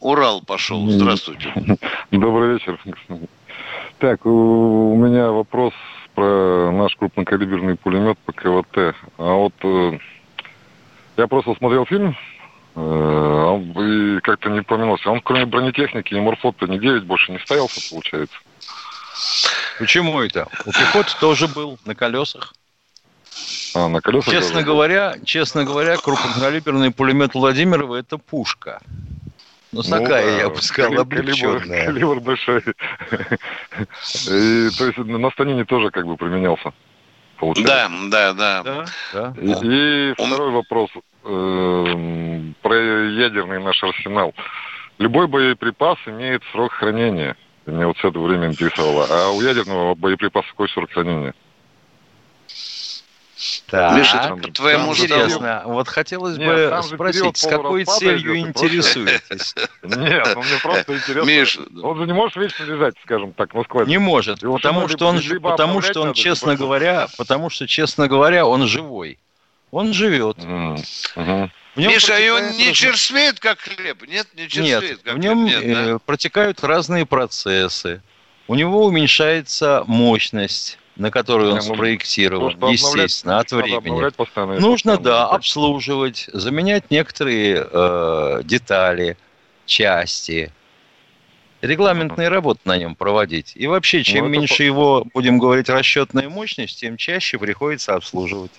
Урал 0.00 0.40
пошел. 0.42 0.90
Здравствуйте. 0.90 1.52
Добрый 2.10 2.54
вечер. 2.54 2.80
Так, 3.98 4.24
у 4.26 4.96
меня 4.96 5.30
вопрос 5.30 5.72
про 6.16 6.72
наш 6.72 6.96
крупнокалиберный 6.96 7.76
пулемет 7.76 8.18
ПКВТ. 8.24 8.96
А 9.18 9.34
вот 9.34 9.52
э, 9.62 9.98
я 11.18 11.26
просто 11.26 11.54
смотрел 11.54 11.84
фильм, 11.84 12.16
э, 12.74 14.16
и 14.16 14.20
как-то 14.20 14.48
не 14.48 14.62
помялся. 14.62 15.10
Он 15.10 15.20
кроме 15.20 15.44
бронетехники 15.44 16.14
и 16.14 16.20
морфота 16.20 16.66
не 16.66 16.78
9 16.78 17.04
больше 17.04 17.32
не 17.32 17.38
ставился, 17.38 17.80
получается. 17.90 18.36
Почему 19.78 20.20
это? 20.20 20.48
У 20.64 20.72
пехоты 20.72 21.12
тоже 21.20 21.48
был 21.48 21.78
на 21.84 21.94
колесах. 21.94 22.54
А, 23.74 23.88
на 23.88 24.00
колесах 24.00 24.32
Честно 24.32 24.54
даже? 24.54 24.66
говоря, 24.66 25.16
честно 25.22 25.64
говоря, 25.64 25.98
крупнокалиберный 25.98 26.92
пулемет 26.92 27.34
Владимирова– 27.34 27.96
это 27.96 28.16
пушка. 28.16 28.80
Ну, 29.72 29.82
Ну 29.84 29.98
такая, 29.98 30.24
да, 30.24 30.30
я 30.42 30.48
бы 30.48 30.62
сказал, 30.62 30.92
кали- 30.92 31.04
калибр, 31.04 31.56
облегченная. 31.56 31.86
калибр 31.86 32.20
большой. 32.20 32.60
И, 32.60 34.70
то 34.78 34.86
есть 34.86 34.98
на 34.98 35.30
станине 35.30 35.64
тоже 35.64 35.90
как 35.90 36.06
бы 36.06 36.16
применялся. 36.16 36.72
Получается. 37.38 37.90
Да, 38.10 38.32
да, 38.32 38.62
да. 38.62 38.84
Да, 39.12 39.34
да. 39.36 39.60
И, 39.62 40.10
и 40.10 40.14
второй 40.14 40.50
вопрос 40.52 40.90
эм, 41.24 42.54
про 42.62 42.74
ядерный 42.74 43.62
наш 43.62 43.82
арсенал. 43.82 44.32
Любой 44.98 45.26
боеприпас 45.26 45.98
имеет 46.06 46.42
срок 46.52 46.72
хранения. 46.72 47.36
Меня 47.66 47.88
вот 47.88 47.98
с 47.98 48.04
этого 48.04 48.26
время 48.26 48.46
интересовало. 48.46 49.06
А 49.10 49.30
у 49.30 49.42
ядерного 49.42 49.94
боеприпаса 49.94 50.48
какой 50.50 50.68
срок 50.70 50.90
хранения? 50.92 51.34
Так. 53.68 54.42
По 54.42 54.52
твоему. 54.52 54.92
Интересно. 54.92 55.62
Вот 55.66 55.88
хотелось 55.88 56.38
Нет, 56.38 56.70
бы 56.70 56.82
спросить, 56.82 57.36
с 57.36 57.46
какой 57.46 57.84
целью 57.84 58.38
интересуетесь? 58.38 59.54
Нет, 59.82 60.32
ну 60.34 60.42
мне 60.42 60.58
просто 60.62 60.96
интересно. 60.96 61.28
Миш, 61.28 61.58
Он 61.82 61.98
же 61.98 62.06
не 62.06 62.12
может 62.12 62.36
вечно 62.36 62.64
лежать, 62.64 62.94
скажем 63.02 63.32
так, 63.32 63.54
Москва. 63.54 63.84
Не 63.84 63.98
может, 63.98 64.40
потому 64.40 64.88
что 64.88 65.06
он, 65.06 65.20
потому 65.42 65.80
что 65.82 66.02
он, 66.02 66.12
честно 66.14 66.56
говоря, 66.56 67.08
потому 67.18 67.50
что, 67.50 67.66
честно 67.66 68.06
говоря, 68.06 68.46
он 68.46 68.66
живой. 68.66 69.18
Он 69.72 69.92
живет. 69.92 70.38
В 70.38 71.50
нем 71.78 71.90
Миша, 71.90 72.16
и 72.18 72.30
он 72.30 72.52
не 72.52 72.72
черствеет, 72.72 73.38
как 73.38 73.58
хлеб? 73.60 74.08
Нет, 74.08 74.28
не 74.34 74.48
черствеет, 74.48 75.02
как 75.02 75.14
в 75.14 75.18
нем 75.18 75.46
хлеб? 75.46 75.64
Нет, 75.64 75.74
да? 75.74 75.90
э, 75.90 75.98
протекают 76.06 76.64
разные 76.64 77.04
процессы. 77.04 78.00
У 78.48 78.54
него 78.54 78.86
уменьшается 78.86 79.84
мощность, 79.86 80.78
на 80.96 81.10
которую 81.10 81.52
он 81.52 81.56
ну, 81.56 81.74
спроектирован, 81.74 82.54
естественно, 82.70 83.38
от 83.38 83.52
времени. 83.52 84.06
это 84.06 84.60
Нужно, 84.60 84.96
да, 84.98 85.28
обслуживать, 85.28 86.28
заменять 86.32 86.90
некоторые 86.90 87.66
э, 87.70 88.40
детали, 88.44 89.16
части, 89.66 90.52
регламентные 91.62 92.28
работы 92.28 92.60
на 92.64 92.76
нем 92.78 92.94
проводить. 92.94 93.52
И 93.56 93.66
вообще, 93.66 94.02
чем 94.02 94.24
Ну, 94.24 94.30
это 94.30 94.40
меньше 94.40 94.62
по- 94.62 94.66
его, 94.66 95.06
будем 95.14 95.38
говорить, 95.38 95.68
расчетная 95.68 96.28
мощность, 96.28 96.80
тем 96.80 96.96
чаще 96.96 97.38
приходится 97.38 97.94
обслуживать. 97.94 98.52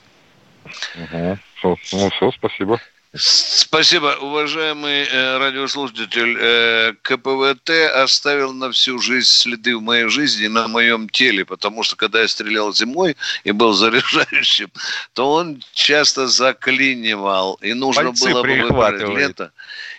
Мгм. 0.96 1.40
Всё, 1.56 1.78
Ну 1.94 2.10
все, 2.10 2.32
спасибо. 2.32 2.80
Спасибо, 3.14 4.18
уважаемый 4.22 5.06
э, 5.06 5.38
радиослушатель. 5.38 6.38
Э, 6.40 6.94
КПВТ 7.02 7.70
оставил 7.96 8.54
на 8.54 8.72
всю 8.72 9.00
жизнь 9.00 9.28
следы 9.28 9.78
в 9.78 9.82
моей 9.82 10.10
жизни 10.10 10.48
на 10.48 10.68
моем 10.68 11.08
теле, 11.08 11.46
потому 11.46 11.84
что 11.84 11.96
когда 11.96 12.22
я 12.22 12.28
стрелял 12.28 12.74
зимой 12.74 13.16
и 13.44 13.52
был 13.52 13.74
заряжающим, 13.74 14.70
то 15.14 15.32
он 15.32 15.64
часто 15.74 16.28
заклинивал, 16.28 17.56
и 17.62 17.74
нужно 17.74 18.04
Пальцы 18.04 18.30
было 18.30 18.44
бы 18.44 18.62
выбрать 18.62 19.02
лето. 19.02 19.52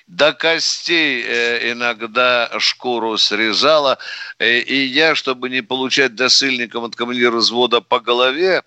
До 0.07 0.33
костей 0.33 1.23
э, 1.27 1.73
иногда 1.73 2.51
шкуру 2.59 3.17
срезала, 3.19 3.99
Э, 4.39 4.59
и 4.61 4.85
я, 4.87 5.15
чтобы 5.15 5.51
не 5.51 5.63
получать 5.63 6.15
досыльником 6.15 6.85
от 6.85 6.97
командира 6.97 7.33
взвода 7.33 7.81
по 7.81 8.01
голове, 8.01 8.63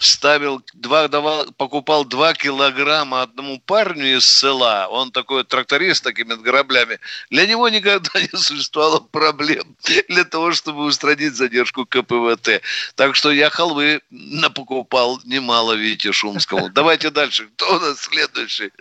ставил, 0.00 0.62
два, 0.74 1.08
давал, 1.08 1.46
покупал 1.56 2.04
два 2.04 2.34
килограмма 2.34 3.22
одному 3.22 3.60
парню 3.60 4.16
из 4.16 4.26
села, 4.26 4.88
он 4.90 5.12
такой 5.12 5.44
тракторист 5.44 5.98
с 5.98 6.00
такими 6.02 6.34
граблями, 6.34 6.98
для 7.30 7.46
него 7.46 7.68
никогда 7.68 8.10
не 8.20 8.38
существовало 8.38 9.00
проблем 9.00 9.76
для 10.08 10.24
того, 10.24 10.52
чтобы 10.52 10.84
устранить 10.84 11.34
задержку 11.34 11.86
КПВТ. 11.86 12.62
Так 12.94 13.14
что 13.14 13.30
я 13.30 13.50
халвы 13.50 14.00
напокупал 14.10 15.20
немало 15.24 15.72
Вите 15.72 16.12
Шумскому. 16.12 16.68
Давайте 16.70 17.10
дальше. 17.10 17.48
Кто 17.56 17.76
у 17.76 17.80
нас 17.80 18.00
следующий? 18.00 18.72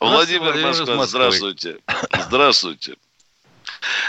Владимир 0.00 0.56
Москва, 0.56 1.06
здравствуйте. 1.06 1.78
Здравствуйте. 2.26 2.96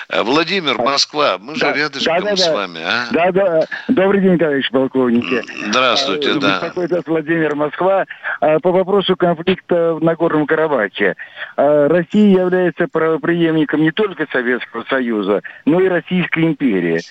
Э, 0.10 0.24
Владимир, 0.24 0.78
Москва, 0.78 1.38
мы 1.40 1.56
же 1.56 1.62
Да, 1.62 1.74
рядышком 1.74 2.24
да, 2.24 2.30
да, 2.32 2.36
с 2.38 2.52
вами, 2.52 2.82
а? 2.82 3.06
Да, 3.12 3.32
да. 3.32 3.62
Добрый 3.88 4.22
день, 4.22 4.38
товарищ 4.38 4.70
полковники. 4.72 5.44
Здравствуйте, 5.70 6.32
А, 6.32 6.36
да. 6.40 6.60
Беспокоит 6.62 7.08
Владимир 7.08 7.56
Москва. 7.56 8.06
А, 8.42 8.60
По 8.60 8.72
вопросу 8.72 9.16
конфликта 9.16 9.94
в 9.94 10.04
Нагорном 10.04 10.48
Карабахе. 10.48 11.16
А, 11.58 11.88
Россия 11.88 12.40
является 12.40 12.88
правопреемником 12.88 13.82
не 13.82 13.92
только 13.92 14.28
Советского 14.32 14.84
Союза, 14.90 15.42
но 15.66 15.80
и 15.80 15.88
Российской 15.88 16.46
империи. 16.46 17.02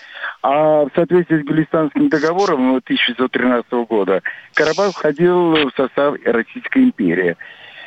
А 0.42 0.84
в 0.84 0.90
соответствии 0.94 1.40
с 1.40 1.44
Гулистанским 1.44 2.08
договором 2.08 2.76
1913 2.76 3.72
года 3.88 4.22
Карабах 4.54 4.92
входил 4.92 5.52
в 5.52 5.72
состав 5.76 6.16
Российской 6.24 6.84
империи. 6.84 7.36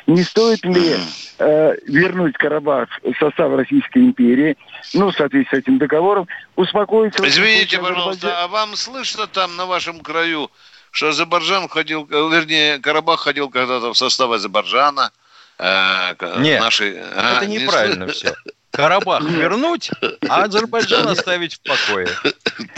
Не 0.06 0.22
стоит 0.22 0.64
ли 0.64 0.96
э, 1.38 1.74
вернуть 1.86 2.36
Карабах 2.36 2.88
в 3.02 3.14
состав 3.18 3.54
Российской 3.54 3.98
империи, 3.98 4.56
ну, 4.94 5.10
в 5.10 5.16
соответствии 5.16 5.56
с 5.56 5.60
этим 5.60 5.78
договором, 5.78 6.26
успокоиться... 6.56 7.26
Извините, 7.26 7.78
пожалуйста, 7.78 8.42
а 8.42 8.48
вам 8.48 8.76
слышно 8.76 9.26
там 9.26 9.56
на 9.56 9.66
вашем 9.66 10.00
краю, 10.00 10.50
что 10.90 11.08
Азербайджан 11.08 11.68
ходил, 11.68 12.08
э, 12.10 12.28
вернее, 12.32 12.78
Карабах 12.78 13.20
ходил 13.20 13.48
когда-то 13.48 13.92
в 13.92 13.96
состав 13.96 14.30
Азербайджана? 14.30 15.12
э, 15.58 16.14
Нет, 16.38 16.60
нашей, 16.60 16.98
а, 16.98 17.36
Это 17.36 17.46
не 17.46 17.58
неправильно 17.58 18.08
все. 18.08 18.34
Карабах 18.72 19.22
вернуть, 19.22 19.90
а 20.28 20.44
Азербайджан 20.44 21.06
оставить 21.08 21.54
в 21.54 21.60
покое. 21.62 22.08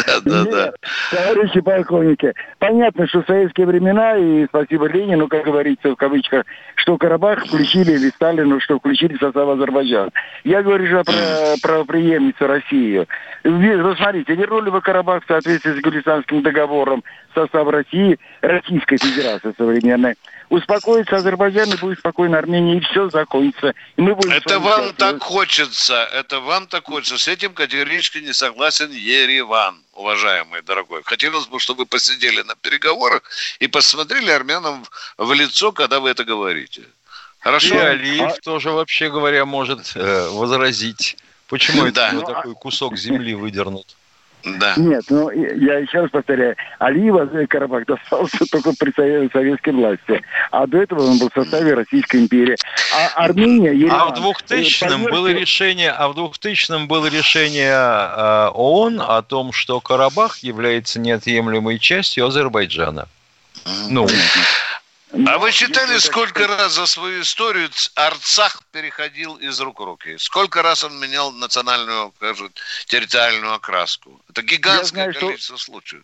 Да, 0.07 0.21
да, 0.25 0.45
да. 0.45 0.73
Товарищи 1.11 1.61
полковники, 1.61 2.33
понятно, 2.59 3.07
что 3.07 3.23
в 3.23 3.27
советские 3.27 3.67
времена, 3.67 4.17
и 4.17 4.47
спасибо 4.47 4.87
Ленину, 4.87 5.29
как 5.29 5.45
говорится 5.45 5.91
в 5.91 5.97
кавычках, 5.97 6.45
что 6.75 6.99
Карабах 6.99 7.47
включили, 7.47 7.93
или 7.93 8.11
Сталину, 8.11 8.61
что 8.61 8.79
включили 8.79 9.17
в 9.17 9.21
состав 9.21 9.49
Азербайджана. 9.49 10.11
Я 10.43 10.63
говорю 10.63 10.87
же 10.87 11.05
про 11.05 11.55
правоприемницу 11.63 12.47
Россию. 12.47 13.07
Вы 13.45 13.77
вы 13.83 13.97
смотрите, 13.97 14.35
вернули 14.35 14.71
бы 14.71 14.81
Карабах 14.81 15.25
в 15.25 15.29
соответствии 15.29 15.79
с 15.79 15.81
Гулистанским 15.81 16.43
договором 16.43 17.05
в 17.31 17.35
состав 17.35 17.69
России, 17.69 18.19
Российской 18.41 18.99
Федерации 18.99 19.55
современной. 19.57 20.17
Успокоится 20.51 21.17
Азербайджан, 21.17 21.73
и 21.73 21.77
будет 21.77 21.99
спокойно 21.99 22.39
Армения, 22.39 22.77
и 22.77 22.81
все 22.81 23.09
закончится. 23.11 23.75
И 23.97 24.03
мы 24.03 24.15
будем 24.15 24.33
Это 24.33 24.59
вам 24.59 24.81
счастливы. 24.81 24.95
так 24.99 25.23
хочется, 25.23 26.09
это 26.13 26.41
вам 26.41 26.67
так 26.67 26.85
хочется. 26.85 27.19
С 27.19 27.29
этим 27.29 27.55
категорически 27.55 28.19
не 28.19 28.33
согласен 28.33 28.91
Ереван, 28.91 29.83
уважаемый 29.95 30.63
дорогой. 30.63 31.03
Хотелось 31.05 31.47
бы, 31.47 31.59
чтобы 31.59 31.81
вы 31.81 31.87
посидели 31.87 32.43
на 32.43 32.55
переговорах 32.57 33.23
и 33.59 33.67
посмотрели 33.67 34.31
армянам 34.31 34.85
в, 35.17 35.33
лицо, 35.33 35.73
когда 35.73 36.01
вы 36.01 36.11
это 36.11 36.25
говорите. 36.25 36.83
И 36.83 36.85
Хорошо? 37.41 37.79
Алиев 37.79 38.39
тоже, 38.43 38.71
вообще 38.71 39.11
говоря, 39.11 39.45
может 39.45 39.93
э, 39.95 40.29
возразить. 40.31 41.17
Почему 41.49 41.85
это 41.85 42.21
такой 42.21 42.55
кусок 42.55 42.97
земли 42.97 43.35
выдернут? 43.35 43.97
Да. 44.45 44.75
Нет, 44.77 45.05
ну 45.09 45.31
я 45.31 45.79
еще 45.79 46.03
раз 46.03 46.11
повторяю, 46.11 46.57
Алиева 46.79 47.47
Карабах 47.47 47.87
достался 47.87 48.45
только 48.51 48.73
при 48.79 48.91
сове- 48.93 49.31
советской 49.33 49.73
власти, 49.73 50.23
а 50.51 50.67
до 50.67 50.79
этого 50.79 51.07
он 51.07 51.19
был 51.19 51.31
в 51.31 51.35
составе 51.35 51.75
Российской 51.75 52.19
империи. 52.19 52.57
А 52.95 53.25
Армения, 53.25 53.73
Ереван, 53.73 54.01
А 54.01 54.15
в 54.15 54.19
2000-м 54.19 55.07
э, 55.07 55.11
было 55.11 55.23
поверьте, 55.25 55.41
решение, 55.41 55.91
а 55.91 56.09
в 56.09 56.19
2000-м 56.19 56.87
было 56.89 57.07
решение 57.07 57.73
э, 57.73 58.51
ООН 58.53 59.01
о 59.01 59.23
том, 59.23 59.53
что 59.53 59.81
Карабах 59.81 60.39
является 60.39 61.01
неотъемлемой 61.01 61.79
частью 61.79 62.27
Азербайджана. 62.27 63.09
Ну, 63.89 64.07
А 65.27 65.39
вы 65.39 65.53
считали, 65.53 65.99
сколько 65.99 66.47
раз 66.47 66.73
за 66.73 66.87
свою 66.87 67.23
историю 67.23 67.71
Арцах 67.95 68.63
переходил 68.73 69.37
из 69.37 69.61
рук 69.61 69.81
в 69.81 69.85
руки? 69.85 70.17
Сколько 70.19 70.63
раз 70.63 70.83
он 70.83 70.99
менял 70.99 71.31
национальную, 71.31 72.13
скажем, 72.17 72.51
территориальную 72.87 73.55
окраску? 73.55 74.21
Это 74.29 74.43
гигантское 74.43 75.05
знаю, 75.05 75.13
что- 75.15 75.27
количество 75.29 75.57
случаев. 75.57 76.03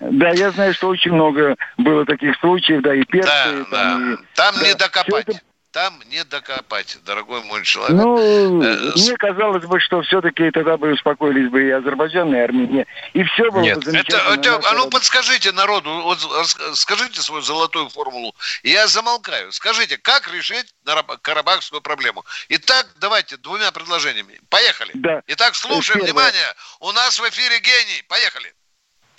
Да, 0.00 0.30
я 0.30 0.50
знаю, 0.50 0.74
что 0.74 0.88
очень 0.88 1.12
много 1.12 1.54
было 1.76 2.04
таких 2.06 2.34
случаев, 2.40 2.82
да, 2.82 2.94
и 2.94 3.04
перцы, 3.04 3.26
Да, 3.28 3.50
и 3.52 3.58
да. 3.58 3.64
там, 3.70 4.14
и- 4.14 4.18
Там 4.34 4.54
да, 4.58 4.66
не 4.66 4.74
докопать. 4.74 5.28
это- 5.28 5.40
Там 5.72 6.00
не 6.10 6.24
докопать, 6.24 6.98
дорогой 7.04 7.44
мой 7.44 7.62
человек. 7.62 7.96
Ну, 7.96 8.18
Э, 8.60 8.90
с- 8.96 9.06
мне 9.06 9.16
казалось 9.16 9.64
бы, 9.66 9.78
что 9.78 10.02
все-таки 10.02 10.50
тогда 10.50 10.76
бы 10.76 10.92
успокоились 10.92 11.48
бы 11.48 11.62
и 11.62 11.70
Азербайджан, 11.70 12.34
и 12.34 12.38
Армения, 12.40 12.86
и 13.12 13.22
все 13.22 13.48
было 13.52 13.60
Нет, 13.62 13.76
бы 13.76 13.82
Это, 13.82 13.90
замечательно. 13.92 14.34
это- 14.34 14.50
Наша 14.56 14.68
а 14.68 14.74
ну 14.74 14.90
подскажите 14.90 15.52
народу, 15.52 15.88
вот 16.02 16.18
рас- 16.36 16.58
скажите 16.74 17.20
свою 17.22 17.42
золотую 17.42 17.88
формулу, 17.88 18.34
я 18.64 18.88
замолкаю. 18.88 19.52
Скажите, 19.52 19.96
как 19.96 20.28
решить 20.34 20.74
карабахскую 21.22 21.80
проблему? 21.80 22.24
Итак, 22.48 22.88
давайте 23.00 23.36
двумя 23.36 23.70
предложениями. 23.70 24.40
Поехали. 24.48 24.90
Да. 24.94 25.22
Итак, 25.28 25.54
слушаем, 25.54 26.00
Первое. 26.00 26.12
внимание. 26.12 26.54
У 26.80 26.90
нас 26.90 27.16
в 27.20 27.28
эфире 27.28 27.60
гений. 27.60 28.02
Поехали. 28.08 28.52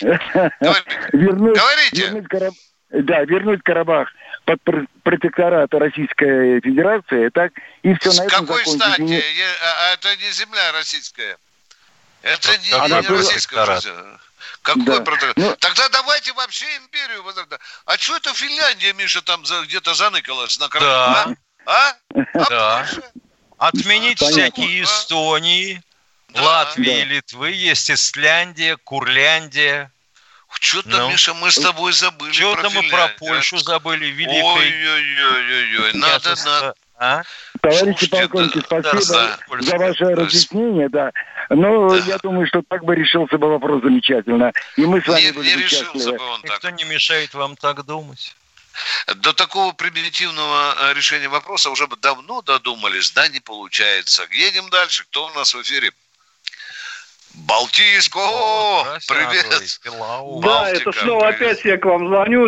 Говорите. 0.60 1.08
вернуть, 1.14 1.56
Говорите. 1.56 2.02
вернуть 2.02 2.28
Да, 2.90 3.24
вернуть 3.24 3.62
Карабах 3.62 4.10
под 4.44 4.62
пр- 4.62 4.86
протекторат 5.02 5.72
Российской 5.74 6.60
Федерации, 6.60 7.28
так, 7.30 7.52
и 7.82 7.94
все 7.94 8.10
С 8.10 8.18
на 8.18 8.24
этом 8.24 8.46
какой 8.46 8.64
закончится. 8.64 8.88
стати? 8.88 9.00
Не- 9.02 9.18
а- 9.20 9.90
а 9.90 9.92
Это 9.94 10.16
не 10.16 10.30
земля 10.32 10.72
российская. 10.72 11.36
Это 12.22 12.56
не, 12.58 12.70
Она 12.72 13.00
не 13.00 13.08
была 13.08 13.18
российская. 13.18 13.64
протекторат. 13.66 14.20
Какой 14.62 14.84
Да. 14.84 15.00
протекторат? 15.00 15.36
Ну- 15.36 15.56
Тогда 15.56 15.88
давайте 15.88 16.32
вообще 16.34 16.66
империю. 16.76 17.24
А 17.86 17.96
что 17.98 18.16
это 18.16 18.32
Финляндия, 18.34 18.92
Миша, 18.94 19.22
там 19.22 19.42
где-то 19.42 19.94
заныкалась 19.94 20.58
на 20.58 20.68
краю? 20.68 20.86
Да. 20.86 21.34
А? 21.66 21.72
А? 21.90 21.94
Да. 22.48 22.86
Польша? 22.90 23.10
отменить 23.58 24.18
Понятно. 24.18 24.40
всякие 24.42 24.82
Эстонии, 24.82 25.82
Да. 26.30 26.42
Латвии, 26.42 26.98
Да. 27.00 27.04
Литвы, 27.04 27.50
есть 27.52 27.90
Исляндия, 27.90 28.76
Курляндия. 28.76 29.92
Что-то, 30.60 30.88
Ну. 30.88 31.10
Миша, 31.10 31.34
мы 31.34 31.50
с 31.50 31.56
тобой 31.56 31.92
забыли 31.92 32.32
Что-то 32.32 32.62
про 32.62 32.70
мы 32.70 32.88
про. 32.88 33.08
Польшу 33.18 33.58
забыли, 33.58 34.06
Великое 34.06 34.42
Ой-ой-ой-ой-ой. 34.42 35.92
Надо, 35.94 36.34
надо. 36.44 36.74
А? 36.98 37.22
Товарищи 37.60 37.80
Слушайте, 37.84 38.08
полковники, 38.08 38.58
да, 38.58 38.64
спасибо 38.82 39.04
да, 39.12 39.38
да. 39.50 39.62
за 39.62 39.76
ваше 39.76 40.04
Да. 40.04 40.14
разъяснение, 40.14 40.88
да. 40.88 41.10
Но 41.50 41.96
я 41.96 42.18
думаю, 42.18 42.46
что 42.46 42.62
так 42.68 42.84
бы 42.84 42.94
решился 42.94 43.38
бы 43.38 43.48
вопрос 43.48 43.82
замечательно. 43.82 44.52
И 44.76 44.86
мы 44.86 45.00
с 45.02 45.06
вами 45.08 45.20
Не, 45.22 45.32
были 45.32 45.48
не 45.48 45.54
бы 45.56 45.62
решился 45.62 45.92
счастливы. 45.94 46.18
бы 46.18 46.24
он 46.26 46.42
так. 46.42 46.50
Никто 46.52 46.70
не 46.70 46.84
мешает 46.84 47.34
вам 47.34 47.56
так 47.56 47.84
думать. 47.84 48.34
До 49.16 49.32
такого 49.32 49.72
примитивного 49.72 50.74
э, 50.78 50.94
решения 50.94 51.28
вопроса 51.28 51.70
уже 51.70 51.86
бы 51.88 51.96
давно 51.96 52.40
додумались, 52.40 53.10
да, 53.10 53.28
не 53.28 53.40
получается. 53.40 54.26
Едем 54.30 54.70
дальше. 54.70 55.04
Кто 55.10 55.26
у 55.26 55.30
нас 55.30 55.52
в 55.54 55.60
эфире? 55.62 55.90
Балтийско! 57.34 58.18
О, 58.18 58.82
Здравствуйте, 58.84 59.22
Анатолий, 59.24 59.68
привет! 59.82 60.42
Да, 60.42 60.70
это 60.70 60.92
снова 60.92 61.20
привет. 61.20 61.34
опять 61.40 61.64
я 61.64 61.78
к 61.78 61.84
вам 61.86 62.08
звоню. 62.08 62.46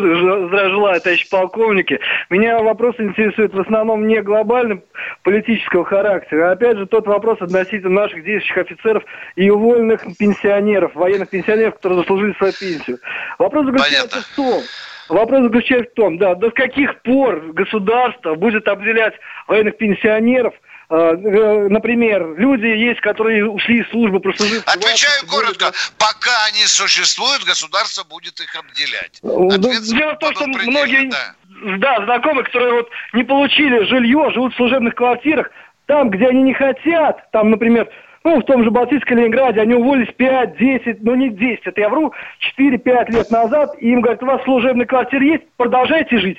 Здравия 0.49 0.70
желаю, 0.70 1.01
товарищи 1.01 1.29
полковники. 1.31 2.01
Меня 2.29 2.59
вопрос 2.59 2.94
интересует 2.99 3.55
в 3.55 3.61
основном 3.61 4.07
не 4.07 4.20
глобально 4.20 4.81
политического 5.23 5.85
характера, 5.87 6.51
а 6.51 6.53
опять 6.53 6.77
же 6.77 6.87
тот 6.87 7.07
вопрос 7.07 7.40
относительно 7.40 8.03
наших 8.03 8.25
действующих 8.25 8.59
офицеров 8.59 9.05
и 9.37 9.49
уволенных 9.49 10.05
пенсионеров, 10.18 10.94
военных 10.94 11.31
пенсионеров, 11.31 11.77
которые 11.77 12.01
заслужили 12.01 12.35
свою 12.35 12.53
пенсию. 12.53 12.99
Вопрос 13.38 13.66
заключается 13.66 14.09
Понятно. 14.09 14.33
в 14.33 14.37
том, 14.37 14.62
Вопрос 15.09 15.42
заключается 15.42 15.90
в 15.90 15.94
том, 15.94 16.18
да, 16.18 16.35
до 16.35 16.51
каких 16.51 17.03
пор 17.03 17.53
государство 17.53 18.35
будет 18.37 18.66
обделять 18.68 19.14
военных 19.47 19.77
пенсионеров, 19.77 20.55
например, 20.90 22.35
люди 22.37 22.66
есть, 22.66 23.01
которые 23.01 23.49
ушли 23.49 23.81
из 23.81 23.90
службы, 23.90 24.20
прослужив... 24.20 24.62
Отвечаю 24.66 25.27
20, 25.27 25.29
коротко. 25.29 25.64
более 25.64 25.75
Пока 25.99 26.44
они 26.49 26.64
существуют, 26.66 27.44
государство 27.44 28.05
будет 28.05 28.40
их 28.40 28.55
обделять. 28.55 29.18
Ну, 29.23 29.49
Ответ 29.49 29.83
Дело 29.83 30.14
в 30.14 30.18
том, 30.18 30.35
что 30.35 30.47
многие 30.47 31.11
да. 31.11 31.35
да, 31.79 32.05
знакомые, 32.05 32.44
которые 32.44 32.73
вот 32.75 32.88
не 33.12 33.25
получили 33.25 33.85
жилье, 33.85 34.31
живут 34.33 34.55
в 34.55 34.57
служебных 34.57 34.94
квартирах, 34.94 35.51
там, 35.87 36.11
где 36.11 36.29
они 36.29 36.42
не 36.42 36.55
хотят, 36.55 37.31
там, 37.33 37.51
например, 37.51 37.88
ну, 38.24 38.40
в 38.40 38.44
том 38.46 38.64
же 38.64 38.70
Балтийском 38.70 39.18
Ленинграде, 39.18 39.60
они 39.60 39.74
уволились 39.74 40.12
5, 40.16 40.56
10, 40.56 41.02
ну 41.02 41.14
не 41.14 41.28
10, 41.28 41.66
это 41.66 41.80
я 41.82 41.90
вру, 41.90 42.12
4-5 42.58 43.10
лет 43.10 43.30
назад, 43.30 43.74
и 43.80 43.90
им 43.92 44.00
говорят, 44.00 44.22
у 44.22 44.26
вас 44.26 44.42
служебная 44.44 44.87
квартира 44.87 45.22
есть, 45.22 45.44
продолжайте 45.58 46.18
жить. 46.18 46.38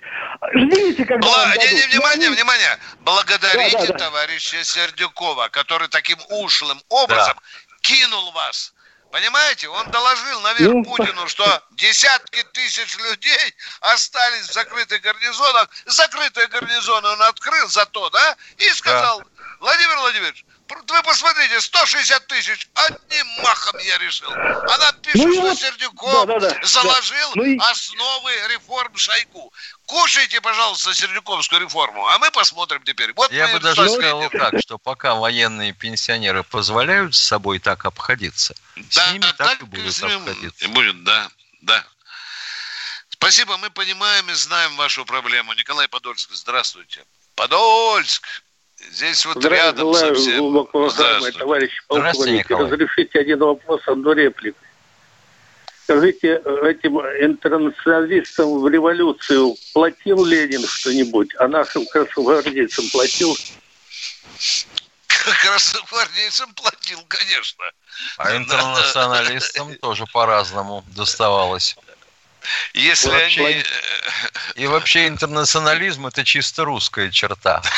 Ждите, 0.56 1.06
когда 1.06 1.28
Бла- 1.28 1.56
не, 1.60 1.76
не, 1.76 1.82
внимание, 1.88 2.28
они- 2.28 2.36
внимание. 2.36 2.78
Благодарите 3.02 3.78
Да, 3.78 3.86
да, 3.86 3.94
да. 3.94 4.00
товарища 4.00 4.64
Сердюкова, 4.64 5.50
который 5.50 5.88
таким 5.90 6.18
ушлым 6.32 6.82
образом 6.90 7.36
кинул 7.82 8.32
вас. 8.32 8.74
Понимаете, 9.12 9.70
он 9.70 9.86
доложил 9.92 10.42
наверх 10.42 10.74
Ну, 10.74 10.84
Путину, 10.84 11.28
что 11.28 11.46
десятки 11.74 12.44
тысяч 12.54 12.98
людей 12.98 13.54
остались 13.82 14.50
в 14.50 14.54
закрытых 14.54 15.00
гарнизонах. 15.02 15.70
Закрытые 15.86 16.48
гарнизоны 16.48 17.08
он 17.10 17.22
открыл 17.22 17.68
зато, 17.68 18.10
да? 18.10 18.36
И 18.58 18.64
сказал, 18.70 19.22
Владимир 19.62 19.98
Владимирович, 20.00 20.44
вы 20.68 21.04
посмотрите, 21.04 21.62
160 21.62 22.28
тысяч, 22.28 22.68
одним 22.74 23.28
махом 23.44 23.80
я 23.80 23.98
решил. 24.00 24.32
Она 24.32 24.92
пишет, 24.94 25.16
Ну 25.26 25.32
что 25.34 25.42
вот, 25.42 25.60
Сердюков 25.60 26.26
да, 26.28 26.40
да, 26.40 26.50
да, 26.50 26.66
заложил 26.66 27.30
да. 27.36 27.42
Ну 27.42 27.44
и- 27.44 27.58
основы 27.60 28.32
реформ 28.50 28.96
Шойгу. 28.98 29.54
Кушайте, 29.86 30.42
пожалуйста, 30.42 30.94
Сердюковскую 30.96 31.62
реформу, 31.62 32.08
а 32.08 32.18
мы 32.18 32.32
посмотрим 32.32 32.82
теперь. 32.84 33.14
Вот 33.14 33.32
Я 33.32 33.48
мы 33.48 33.54
бы 33.54 33.60
даже 33.60 33.88
сказал 33.90 34.22
видим. 34.24 34.40
так, 34.40 34.54
что 34.60 34.78
пока 34.80 35.14
военные 35.14 35.74
пенсионеры 35.74 36.44
позволяют 36.44 37.14
с 37.16 37.20
собой 37.20 37.60
так 37.60 37.86
обходиться, 37.86 38.56
Да, 38.76 39.10
с 39.10 39.12
ними 39.14 39.22
так, 39.22 39.38
так 39.38 39.62
и 39.62 39.66
будут 39.66 39.94
с 39.94 40.02
ними 40.02 40.16
обходиться. 40.16 40.66
и 40.66 40.68
будет, 40.70 41.04
да, 41.04 41.30
да. 41.62 41.86
Спасибо, 43.10 43.58
мы 43.58 43.70
понимаем 43.70 44.30
и 44.30 44.34
знаем 44.34 44.76
вашу 44.78 45.06
проблему. 45.06 45.54
Николай 45.54 45.88
Подольск, 45.88 46.32
здравствуйте. 46.34 47.06
Подольск! 47.36 48.28
Здесь 48.80 49.26
вот 49.26 49.44
рядом 49.46 49.94
Желаю 49.94 50.16
совсем. 50.16 50.40
глубоко 50.40 50.80
уважаемый 50.80 51.08
Здравствуйте. 51.32 51.40
товарищ 51.40 51.72
Здравствуйте, 51.90 52.44
полковник. 52.44 52.50
Николай. 52.50 52.72
Разрешите 52.72 53.20
один 53.20 53.40
вопрос, 53.40 53.82
одну 53.88 54.12
реплику. 54.14 54.58
Скажите, 55.84 56.42
этим 56.64 56.98
интернационалистам 57.00 58.60
в 58.60 58.68
революцию 58.68 59.56
платил 59.74 60.26
Ленин 60.26 60.68
что-нибудь, 60.68 61.30
а 61.40 61.48
нашим 61.48 61.86
красногвардейцам 61.86 62.90
платил? 62.90 63.38
Красногвардейцам 65.08 66.54
платил, 66.54 67.00
конечно. 67.08 67.64
А 68.18 68.36
интернационалистам 68.36 69.76
тоже 69.82 70.06
по-разному 70.12 70.84
доставалось. 70.88 71.76
Если 72.74 73.10
Вообще- 73.10 73.46
они... 73.46 73.64
И 74.56 74.68
вообще 74.68 75.08
интернационализм 75.08 76.08
это 76.08 76.24
чисто 76.24 76.64
русская 76.66 77.10
черта. 77.12 77.62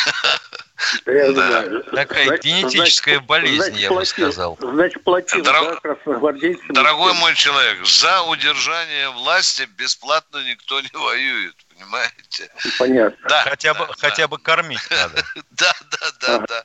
Я 1.06 1.32
Да. 1.32 1.34
знаю. 1.34 1.84
Такая 1.86 2.26
Значит- 2.28 2.46
генетическая 2.46 3.12
значит- 3.16 3.28
болезнь, 3.28 3.58
значит, 3.64 3.78
я 3.80 3.92
бы 3.92 4.06
сказал. 4.06 4.58
Значит, 4.62 5.04
платил, 5.04 5.44
Дорог- 5.44 5.74
да, 5.74 5.80
красногвардейцам? 5.82 6.68
Дорогой 6.70 7.14
мой 7.16 7.34
человек, 7.36 7.86
за 7.86 8.22
удержание 8.24 9.10
власти 9.10 9.68
бесплатно 9.78 10.38
никто 10.48 10.80
не 10.82 10.90
воюет, 10.94 11.56
понимаете? 11.76 12.50
Понятно. 12.78 13.28
Да, 13.30 13.42
Хотя 13.50 13.74
бы, 13.74 13.88
да, 13.88 13.94
хотя 13.98 14.28
бы 14.28 14.38
кормить 14.38 14.88
надо. 14.92 15.24
да, 15.52 15.74
да, 15.92 16.08
да, 16.22 16.46
да. 16.48 16.64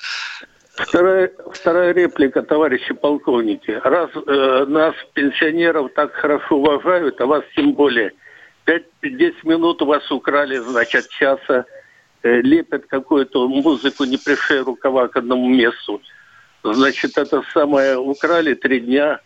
Вторая, 0.74 1.30
вторая 1.52 1.92
реплика, 1.92 2.42
товарищи 2.42 2.94
полковники. 2.94 3.70
Раз 3.84 4.10
э, 4.14 4.64
нас, 4.68 4.94
пенсионеров, 5.12 5.92
так 5.94 6.14
хорошо 6.14 6.56
уважают, 6.56 7.20
а 7.20 7.26
вас 7.26 7.44
тем 7.54 7.74
более. 7.74 8.12
5-10 8.66 9.34
минут 9.44 9.82
у 9.82 9.86
вас 9.86 10.10
украли, 10.10 10.58
значит, 10.58 11.08
часа. 11.10 11.64
Э, 12.24 12.40
лепят 12.40 12.86
какую-то 12.86 13.48
музыку, 13.48 14.04
не 14.04 14.16
пришей 14.16 14.60
рукава 14.60 15.08
к 15.08 15.16
одному 15.16 15.48
месту. 15.48 16.00
Значит, 16.62 17.18
это 17.18 17.42
самое 17.52 17.98
украли 17.98 18.54
три 18.54 18.78
дня. 18.80 19.20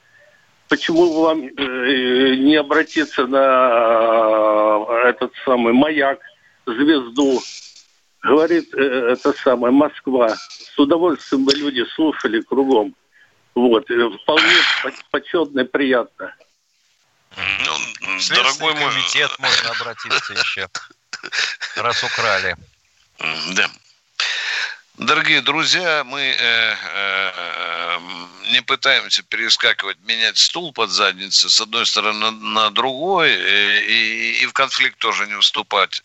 Почему 0.68 1.12
бы 1.12 1.22
вам 1.22 1.42
э, 1.42 2.36
не 2.36 2.56
обратиться 2.56 3.26
на 3.26 4.86
э, 4.88 5.08
этот 5.10 5.32
самый 5.44 5.74
маяк, 5.74 6.20
звезду? 6.64 7.42
Говорит 8.22 8.74
это 8.74 9.32
самое 9.34 9.72
Москва. 9.72 10.34
С 10.34 10.78
удовольствием 10.78 11.44
бы 11.44 11.52
люди 11.52 11.84
слушали 11.94 12.40
кругом. 12.40 12.94
Вот, 13.54 13.84
вполне 13.84 14.54
по- 14.82 14.92
почетно 15.10 15.60
и 15.60 15.64
приятно. 15.64 16.34
Ну, 17.36 17.72
дорогой 18.34 18.74
мой... 18.74 18.90
комитет 18.90 19.30
можно 19.38 19.70
обратиться 19.70 20.32
еще, 20.32 20.68
раз 21.76 22.02
украли. 22.02 22.56
Да. 23.18 23.70
Дорогие 24.98 25.40
друзья, 25.40 26.04
мы 26.04 26.20
э, 26.20 26.36
э, 26.38 27.98
не 28.52 28.62
пытаемся 28.62 29.22
перескакивать, 29.22 29.96
менять 30.04 30.38
стул 30.38 30.72
под 30.72 30.90
задницей 30.90 31.50
с 31.50 31.60
одной 31.60 31.86
стороны 31.86 32.30
на, 32.30 32.70
другой 32.70 33.30
э, 33.30 33.82
и, 33.84 34.42
и 34.42 34.46
в 34.46 34.52
конфликт 34.52 34.98
тоже 34.98 35.26
не 35.26 35.38
вступать. 35.40 36.02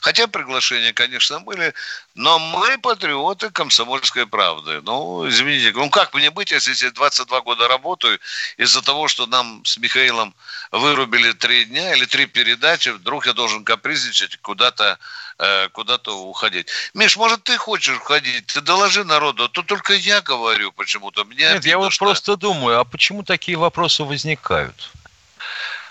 Хотя 0.00 0.26
приглашения, 0.26 0.92
конечно, 0.92 1.40
были, 1.40 1.74
но 2.14 2.38
мы 2.38 2.78
патриоты 2.78 3.50
комсомольской 3.50 4.26
правды. 4.26 4.80
Ну, 4.82 5.28
извините, 5.28 5.72
ну 5.74 5.90
как 5.90 6.14
мне 6.14 6.30
быть, 6.30 6.50
если 6.50 6.72
я 6.84 6.90
22 6.90 7.40
года 7.40 7.68
работаю 7.68 8.18
из-за 8.56 8.82
того, 8.82 9.08
что 9.08 9.26
нам 9.26 9.64
с 9.64 9.78
Михаилом 9.78 10.34
вырубили 10.70 11.32
три 11.32 11.64
дня 11.64 11.94
или 11.94 12.04
три 12.04 12.26
передачи, 12.26 12.90
вдруг 12.90 13.26
я 13.26 13.32
должен 13.32 13.64
капризничать 13.64 14.36
куда-то 14.38 14.98
э, 15.40 15.68
куда-то 15.70 16.16
уходить. 16.16 16.68
Миш, 16.94 17.16
может, 17.16 17.44
ты 17.44 17.56
хочешь 17.56 17.96
уходить? 17.96 18.46
Ты 18.46 18.60
доложи 18.60 19.04
народу, 19.04 19.44
а 19.44 19.48
то 19.48 19.62
только 19.62 19.94
я 19.94 20.20
говорю 20.20 20.72
почему-то. 20.72 21.24
Нет, 21.24 21.64
я 21.64 21.78
вот 21.84 21.92
что- 21.92 22.04
просто 22.06 22.36
думаю, 22.36 22.78
а 22.80 22.84
почему 22.84 23.22
такие 23.22 23.56
вопросы 23.58 24.04
возникают? 24.04 24.90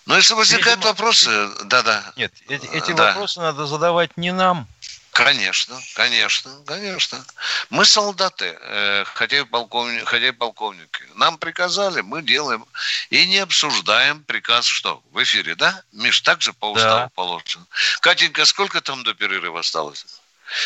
Ну, 0.05 0.15
если 0.15 0.33
возникают 0.33 0.79
Видимо- 0.79 0.89
вопросы, 0.91 1.49
да-да. 1.65 2.03
Нет, 2.15 2.33
эти, 2.47 2.65
эти 2.67 2.93
Да. 2.93 3.07
вопросы 3.07 3.39
надо 3.41 3.65
задавать 3.67 4.17
не 4.17 4.31
нам. 4.31 4.67
Конечно, 5.11 5.77
конечно, 5.95 6.51
конечно. 6.65 7.23
Мы 7.69 7.83
солдаты, 7.83 8.57
э, 8.61 9.03
хотя 9.05 9.39
и, 9.39 9.43
полковник, 9.43 10.07
хотя 10.07 10.27
и 10.27 10.31
полковники. 10.31 11.03
Нам 11.15 11.37
приказали, 11.37 11.99
мы 12.01 12.21
делаем. 12.21 12.65
И 13.09 13.27
не 13.27 13.39
обсуждаем 13.39 14.23
приказ, 14.23 14.65
что? 14.65 15.01
В 15.11 15.21
эфире, 15.21 15.55
да? 15.55 15.81
Миш, 15.91 16.21
так 16.21 16.41
же 16.41 16.53
по 16.53 16.71
уставу 16.71 17.01
Да. 17.01 17.09
положено. 17.15 17.65
Катенька, 17.99 18.45
сколько 18.45 18.79
там 18.81 19.03
до 19.03 19.13
перерыва 19.13 19.59
осталось? 19.59 20.05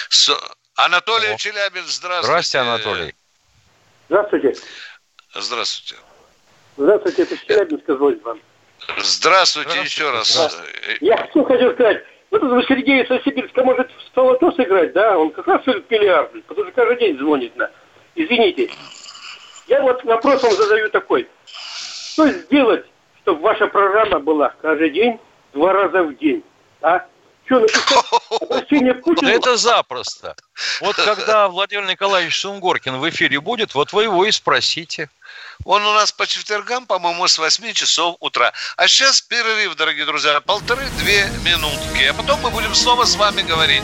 С- 0.09 0.37
Анатолий 0.75 1.33
О. 1.33 1.37
Челябин, 1.37 1.85
здравствуйте. 1.87 2.23
Здравствуйте, 2.27 2.59
Анатолий. 2.59 3.15
Здравствуйте. 4.09 4.53
Здравствуйте. 5.35 6.01
Здравствуйте, 6.77 7.23
это 7.23 7.37
Челябинска 7.37 7.95
звонит 7.95 8.23
вам. 8.23 8.39
Здравствуйте, 8.97 9.69
Здравствуйте, 9.69 9.79
еще 9.81 10.11
раз. 10.11 10.27
здравствуйте. 10.31 10.97
Я 11.01 11.27
что 11.29 11.43
хотел 11.45 11.73
сказать. 11.73 12.03
Вот 12.31 12.43
этот 12.43 12.67
Сергей 12.67 13.05
со 13.05 13.19
Сибирска 13.21 13.63
может 13.63 13.89
в 13.91 14.15
Солото 14.15 14.51
сыграть, 14.51 14.93
да? 14.93 15.17
Он 15.17 15.31
как 15.31 15.47
раз 15.47 15.61
стоит 15.61 15.89
миллиард, 15.89 16.31
потому 16.47 16.67
что 16.67 16.73
каждый 16.73 16.99
день 16.99 17.17
звонит 17.17 17.55
на. 17.55 17.69
Извините. 18.15 18.69
Я 19.67 19.81
вот 19.81 20.03
вопрос 20.03 20.43
вам 20.43 20.51
задаю 20.53 20.89
такой. 20.89 21.27
Что 21.45 22.27
сделать, 22.27 22.85
чтобы 23.21 23.41
ваша 23.41 23.67
программа 23.67 24.19
была 24.19 24.53
каждый 24.61 24.89
день, 24.89 25.19
два 25.53 25.73
раза 25.73 26.03
в 26.03 26.15
день? 26.17 26.43
А? 26.81 27.05
Что, 27.45 27.59
написать 27.59 28.41
обращение 28.41 28.93
к 28.93 29.03
Путину? 29.03 29.29
Это 29.29 29.57
запросто. 29.57 30.35
Вот 30.81 30.95
когда 30.95 31.47
Владимир 31.49 31.85
Николаевич 31.85 32.39
Сунгоркин 32.39 32.97
в 32.97 33.09
эфире 33.09 33.39
будет, 33.39 33.75
вот 33.75 33.91
вы 33.91 34.03
его 34.03 34.25
и 34.25 34.31
спросите. 34.31 35.09
Он 35.65 35.85
у 35.85 35.93
нас 35.93 36.11
по 36.11 36.25
четвергам, 36.25 36.85
по-моему, 36.85 37.27
с 37.27 37.37
8 37.37 37.73
часов 37.73 38.15
утра. 38.19 38.53
А 38.77 38.87
сейчас 38.87 39.21
перерыв, 39.21 39.75
дорогие 39.75 40.05
друзья, 40.05 40.39
полторы-две 40.41 41.29
минутки. 41.43 42.03
А 42.03 42.13
потом 42.13 42.41
мы 42.41 42.49
будем 42.49 42.73
снова 42.73 43.05
с 43.05 43.15
вами 43.15 43.41
говорить. 43.41 43.83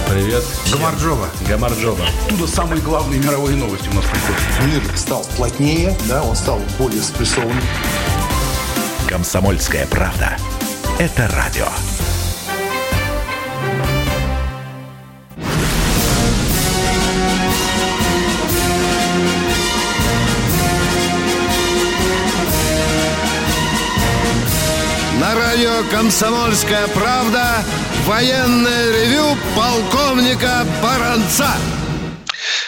Привет. 0.11 0.43
Гамарджоба. 0.69 1.29
Гамарджоба. 1.47 2.03
Оттуда 2.25 2.45
самые 2.45 2.81
главные 2.81 3.21
мировые 3.21 3.55
новости 3.55 3.87
у 3.87 3.93
нас 3.93 4.03
приходят. 4.03 4.41
Мир 4.65 4.97
стал 4.97 5.25
плотнее, 5.37 5.97
да, 6.09 6.21
он 6.21 6.35
стал 6.35 6.59
более 6.77 7.01
спрессованным. 7.01 7.63
Комсомольская 9.07 9.87
правда. 9.87 10.35
Это 10.99 11.31
радио. 11.33 11.65
На 25.21 25.35
радио 25.35 25.89
«Комсомольская 25.89 26.87
правда» 26.89 27.63
военное 28.05 28.91
ревю 28.91 29.37
полковника 29.55 30.65
Баранца. 30.81 31.55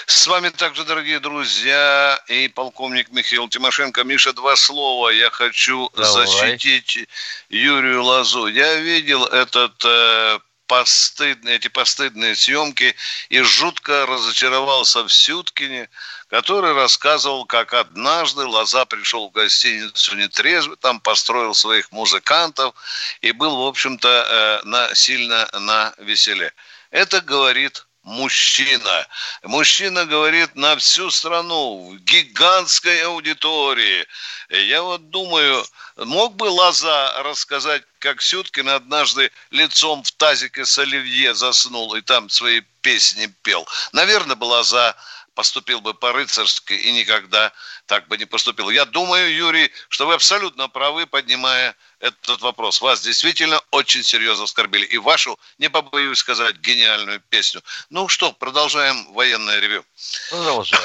С 0.05 0.27
вами 0.27 0.49
также, 0.49 0.83
дорогие 0.83 1.19
друзья, 1.19 2.19
и 2.27 2.47
полковник 2.47 3.11
Михаил 3.11 3.47
Тимошенко. 3.49 4.03
Миша, 4.03 4.33
два 4.33 4.55
слова. 4.55 5.09
Я 5.09 5.29
хочу 5.29 5.89
Давай. 5.95 6.27
защитить 6.27 7.07
Юрию 7.49 8.03
Лазу. 8.03 8.47
Я 8.47 8.75
видел 8.75 9.25
этот 9.25 9.73
э, 9.85 10.39
постыдные, 10.73 11.57
эти 11.57 11.67
постыдные 11.67 12.35
съемки 12.35 12.95
и 13.29 13.41
жутко 13.41 14.07
разочаровался 14.07 15.03
в 15.03 15.13
Сюткине, 15.13 15.87
который 16.29 16.73
рассказывал, 16.73 17.45
как 17.45 17.75
однажды 17.75 18.43
Лоза 18.43 18.85
пришел 18.85 19.29
в 19.29 19.33
гостиницу 19.33 20.15
нетрезвый, 20.15 20.77
там 20.77 20.99
построил 20.99 21.53
своих 21.53 21.91
музыкантов 21.91 22.73
и 23.21 23.31
был, 23.33 23.55
в 23.63 23.67
общем-то, 23.67 24.09
э, 24.09 24.67
на, 24.67 24.95
сильно 24.95 25.47
на 25.53 25.93
веселе. 25.99 26.51
Это 26.89 27.21
говорит 27.21 27.85
мужчина. 28.03 29.07
Мужчина 29.43 30.05
говорит 30.05 30.55
на 30.55 30.75
всю 30.77 31.09
страну, 31.09 31.91
в 31.91 31.99
гигантской 31.99 33.03
аудитории. 33.03 34.05
Я 34.49 34.83
вот 34.83 35.09
думаю, 35.09 35.65
мог 35.97 36.35
бы 36.35 36.45
Лоза 36.45 37.23
рассказать, 37.23 37.83
как 37.99 38.21
Сюткин 38.21 38.69
однажды 38.69 39.31
лицом 39.51 40.03
в 40.03 40.11
тазике 40.11 40.65
с 40.65 40.77
оливье 40.77 41.33
заснул 41.33 41.95
и 41.95 42.01
там 42.01 42.29
свои 42.29 42.61
песни 42.81 43.33
пел. 43.41 43.67
Наверное, 43.93 44.35
бы 44.35 44.45
Лоза 44.45 44.95
поступил 45.33 45.81
бы 45.81 45.93
по-рыцарски 45.93 46.73
и 46.73 46.91
никогда 46.91 47.51
так 47.87 48.07
бы 48.07 48.17
не 48.17 48.25
поступил. 48.25 48.69
Я 48.69 48.85
думаю, 48.85 49.33
Юрий, 49.33 49.71
что 49.89 50.05
вы 50.05 50.13
абсолютно 50.13 50.67
правы, 50.67 51.07
поднимая 51.07 51.75
этот 52.03 52.41
вопрос. 52.41 52.81
Вас 52.81 53.01
действительно 53.01 53.61
очень 53.71 54.03
серьезно 54.03 54.43
оскорбили. 54.43 54.85
И 54.85 54.97
вашу, 54.97 55.39
не 55.57 55.69
побоюсь 55.69 56.17
сказать, 56.19 56.57
гениальную 56.57 57.21
песню. 57.29 57.61
Ну 57.89 58.07
что, 58.09 58.33
продолжаем 58.33 59.11
военное 59.13 59.59
ревю. 59.59 59.85
Продолжаем. 60.29 60.83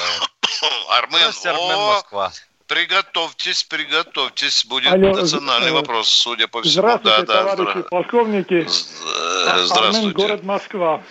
Армен, 0.89 1.19
Здравствуйте, 1.19 1.49
Армен, 1.49 1.75
о, 1.75 1.87
Москва. 1.95 2.31
приготовьтесь, 2.67 3.63
приготовьтесь. 3.65 4.63
Будет 4.65 4.93
Алло, 4.93 5.11
национальный 5.13 5.69
э, 5.69 5.73
вопрос, 5.73 6.07
судя 6.09 6.47
по 6.47 6.61
всему. 6.61 6.73
Здравствуйте, 6.83 7.17
да, 7.25 7.43
да, 7.43 7.55
товарищи 7.55 7.77
здра- 7.79 7.89
полковники. 7.89 8.53
э, 8.65 9.45
Армен, 9.49 9.65
Здравствуйте. 9.65 10.15
город 10.17 10.43
Москва. 10.43 11.03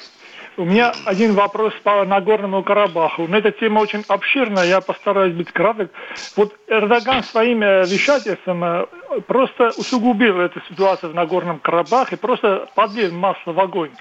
У 0.59 0.65
меня 0.65 0.93
один 1.05 1.35
вопрос 1.35 1.73
по 1.85 2.05
Нагорному 2.05 2.65
Карабаху. 2.65 3.29
Но 3.29 3.39
эта 3.39 3.53
тема 3.53 3.79
очень 3.79 4.05
обширная, 4.09 4.65
я 4.65 4.81
постараюсь 4.81 5.33
быть 5.33 5.53
краток. 5.53 5.93
Вот 6.37 6.53
Эрдоган 6.67 7.23
своим 7.23 7.63
э, 7.63 7.85
вещательством 7.87 8.65
э, 8.65 8.87
просто 9.29 9.71
усугубил 9.77 10.41
эту 10.41 10.61
ситуацию 10.69 11.13
в 11.13 11.15
Нагорном 11.15 11.61
Карабахе, 11.61 12.17
просто 12.17 12.69
подлил 12.75 13.15
масло 13.15 13.53
в 13.53 13.61
огонь. 13.61 13.93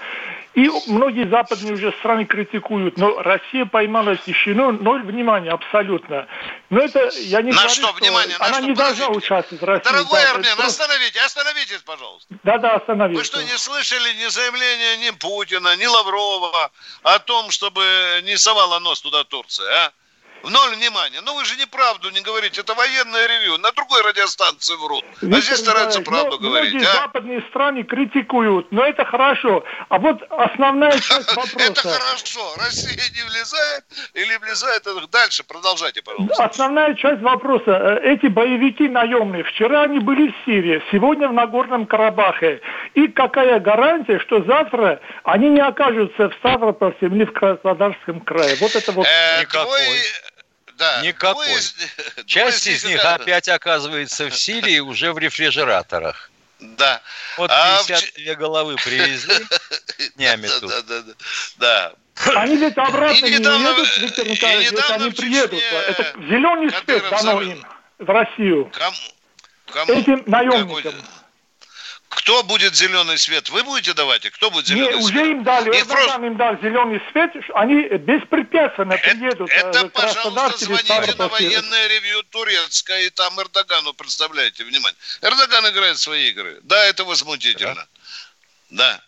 И 0.54 0.68
многие 0.86 1.28
западные 1.28 1.74
уже 1.74 1.92
страны 1.92 2.24
критикуют, 2.24 2.96
но 2.96 3.22
Россия 3.22 3.64
поймала 3.64 4.16
тишину, 4.16 4.72
ноль 4.72 5.02
внимания 5.04 5.50
абсолютно. 5.50 6.26
Но 6.70 6.80
это, 6.80 7.10
я 7.16 7.42
не 7.42 7.50
На 7.52 7.58
говорю, 7.58 7.70
что 7.70 7.92
внимание? 7.92 8.36
На 8.38 8.46
она 8.46 8.58
что? 8.58 8.66
не 8.66 8.74
должна 8.74 9.08
участвовать 9.08 9.62
в 9.62 9.64
России. 9.64 9.84
Дорогой 9.84 10.22
Да, 10.22 10.30
Армен, 10.30 10.56
просто- 10.56 10.64
остановите, 10.84 11.20
остановитесь, 11.20 11.82
пожалуйста. 11.82 12.34
Да-да, 12.42 12.74
остановись. 12.76 13.18
Вы 13.18 13.24
что, 13.24 13.42
не 13.42 13.56
слышали 13.58 14.12
ни 14.14 14.26
заявления 14.28 14.96
ни 14.96 15.10
Путина, 15.10 15.76
ни 15.76 15.86
Лаврова 15.86 16.70
о 17.02 17.18
том, 17.20 17.50
чтобы 17.50 18.20
не 18.24 18.36
совала 18.36 18.78
нос 18.80 19.00
туда 19.00 19.24
Турция, 19.24 19.70
а? 19.86 19.92
В 20.42 20.50
ноль 20.50 20.76
внимания. 20.76 21.20
Ну 21.24 21.34
вы 21.34 21.44
же 21.44 21.56
неправду 21.56 22.10
не 22.10 22.20
говорите. 22.20 22.60
Это 22.60 22.74
военное 22.74 23.26
ревью. 23.26 23.58
На 23.58 23.72
другой 23.72 24.02
радиостанции 24.02 24.74
врут. 24.76 25.04
а 25.04 25.24
Виктор 25.24 25.42
здесь 25.42 25.58
стараются 25.58 26.00
Николаевич, 26.00 26.28
правду 26.30 26.44
ну, 26.44 26.48
говорить. 26.48 26.74
Многие 26.74 26.88
а? 26.88 27.02
западные 27.02 27.42
страны 27.50 27.82
критикуют, 27.82 28.70
но 28.70 28.84
это 28.84 29.04
хорошо. 29.04 29.64
А 29.88 29.98
вот 29.98 30.22
основная 30.30 30.92
часть 30.98 31.34
вопроса. 31.34 31.58
Это 31.58 31.80
хорошо. 31.82 32.54
Россия 32.58 33.02
не 33.14 33.22
влезает 33.28 33.84
или 34.14 34.36
влезает 34.36 34.86
дальше. 35.10 35.44
Продолжайте, 35.44 36.02
пожалуйста. 36.02 36.44
Основная 36.44 36.94
часть 36.94 37.22
вопроса. 37.22 38.00
Э, 38.02 38.12
Эти 38.12 38.26
боевики 38.26 38.88
наемные, 38.88 39.44
вчера 39.44 39.82
они 39.82 39.98
были 39.98 40.28
в 40.30 40.34
Сирии, 40.44 40.82
сегодня 40.92 41.28
в 41.28 41.32
Нагорном 41.32 41.86
Карабахе. 41.86 42.60
И 42.94 43.08
какая 43.08 43.60
гарантия, 43.60 44.18
что 44.20 44.42
завтра 44.44 45.00
они 45.24 45.48
не 45.50 45.60
окажутся 45.60 46.28
в 46.30 46.34
Ставрополье 46.34 46.96
или 47.02 47.24
в 47.24 47.32
Краснодарском 47.32 48.20
крае? 48.20 48.56
Вот 48.56 48.74
это 48.74 48.92
вот... 48.92 49.06
Э, 49.06 49.40
Никакой. 49.42 49.80
Да. 50.76 51.00
Никакой. 51.02 51.46
Двое 51.46 52.24
Часть 52.26 52.64
двое 52.64 52.76
из 52.76 52.84
них 52.84 53.02
да. 53.02 53.14
опять 53.16 53.48
оказывается 53.48 54.28
в 54.28 54.36
Сирии 54.36 54.78
уже 54.80 55.12
в 55.12 55.18
рефрижераторах. 55.18 56.30
Да. 56.60 57.00
Вот 57.36 57.50
А 57.52 57.82
в 57.82 57.86
52 57.86 58.34
головы 58.34 58.76
привезли 58.84 59.34
днями 60.16 60.46
Да, 60.48 60.60
тут. 60.60 60.70
да, 60.70 60.82
да, 60.82 61.02
да. 61.02 61.12
Да. 61.58 61.92
Они 62.40 62.56
ведь 62.56 62.76
обратно 62.76 63.26
И 63.26 63.30
не 63.30 63.38
недавно- 63.38 63.68
едут, 63.68 63.98
Виктор 63.98 64.26
и 64.26 64.30
Николаевич, 64.30 64.72
недавно 64.72 64.94
они 65.04 65.10
приедут. 65.12 65.62
Это 65.88 66.14
зеленый 66.28 66.70
свет 66.70 67.04
дано 67.10 67.42
им 67.42 67.64
в 67.98 68.10
Россию. 68.10 68.70
Кому? 68.72 68.96
Кому? 69.72 69.92
Этим 69.92 70.18
Какой- 70.18 70.30
наемникам. 70.32 70.94
Кто 72.18 72.42
будет 72.42 72.74
зеленый 72.74 73.16
свет? 73.16 73.48
Вы 73.48 73.62
будете 73.62 73.94
давать? 73.94 74.24
И 74.24 74.30
кто 74.30 74.50
будет 74.50 74.68
Не, 74.68 74.74
зеленый 74.74 74.96
уже 74.96 75.08
свет? 75.08 75.26
им 75.26 75.44
дали, 75.44 75.70
Их 75.70 75.82
Эрдоган 75.82 76.04
просто- 76.04 76.26
им 76.26 76.36
дал 76.36 76.56
зеленый 76.60 77.02
свет, 77.12 77.30
они 77.54 77.82
беспрепятственно 77.98 78.96
приедут. 78.98 79.48
э, 79.50 79.54
Это, 79.54 79.86
в 79.86 79.90
Краснодар 79.90 80.50
пожалуйста, 80.52 80.64
или 80.64 80.74
звоните 80.86 81.14
на 81.18 81.28
военное 81.28 81.86
ревью 81.88 82.22
турецкое, 82.24 83.02
и 83.02 83.10
там 83.10 83.40
Эрдогану 83.40 83.94
представляете, 83.94 84.64
внимание. 84.64 84.98
Эрдоган 85.22 85.68
играет 85.70 85.98
свои 85.98 86.28
игры. 86.30 86.58
Да, 86.62 86.84
это 86.86 87.04
возмутительно. 87.04 87.86
Да. 88.70 89.00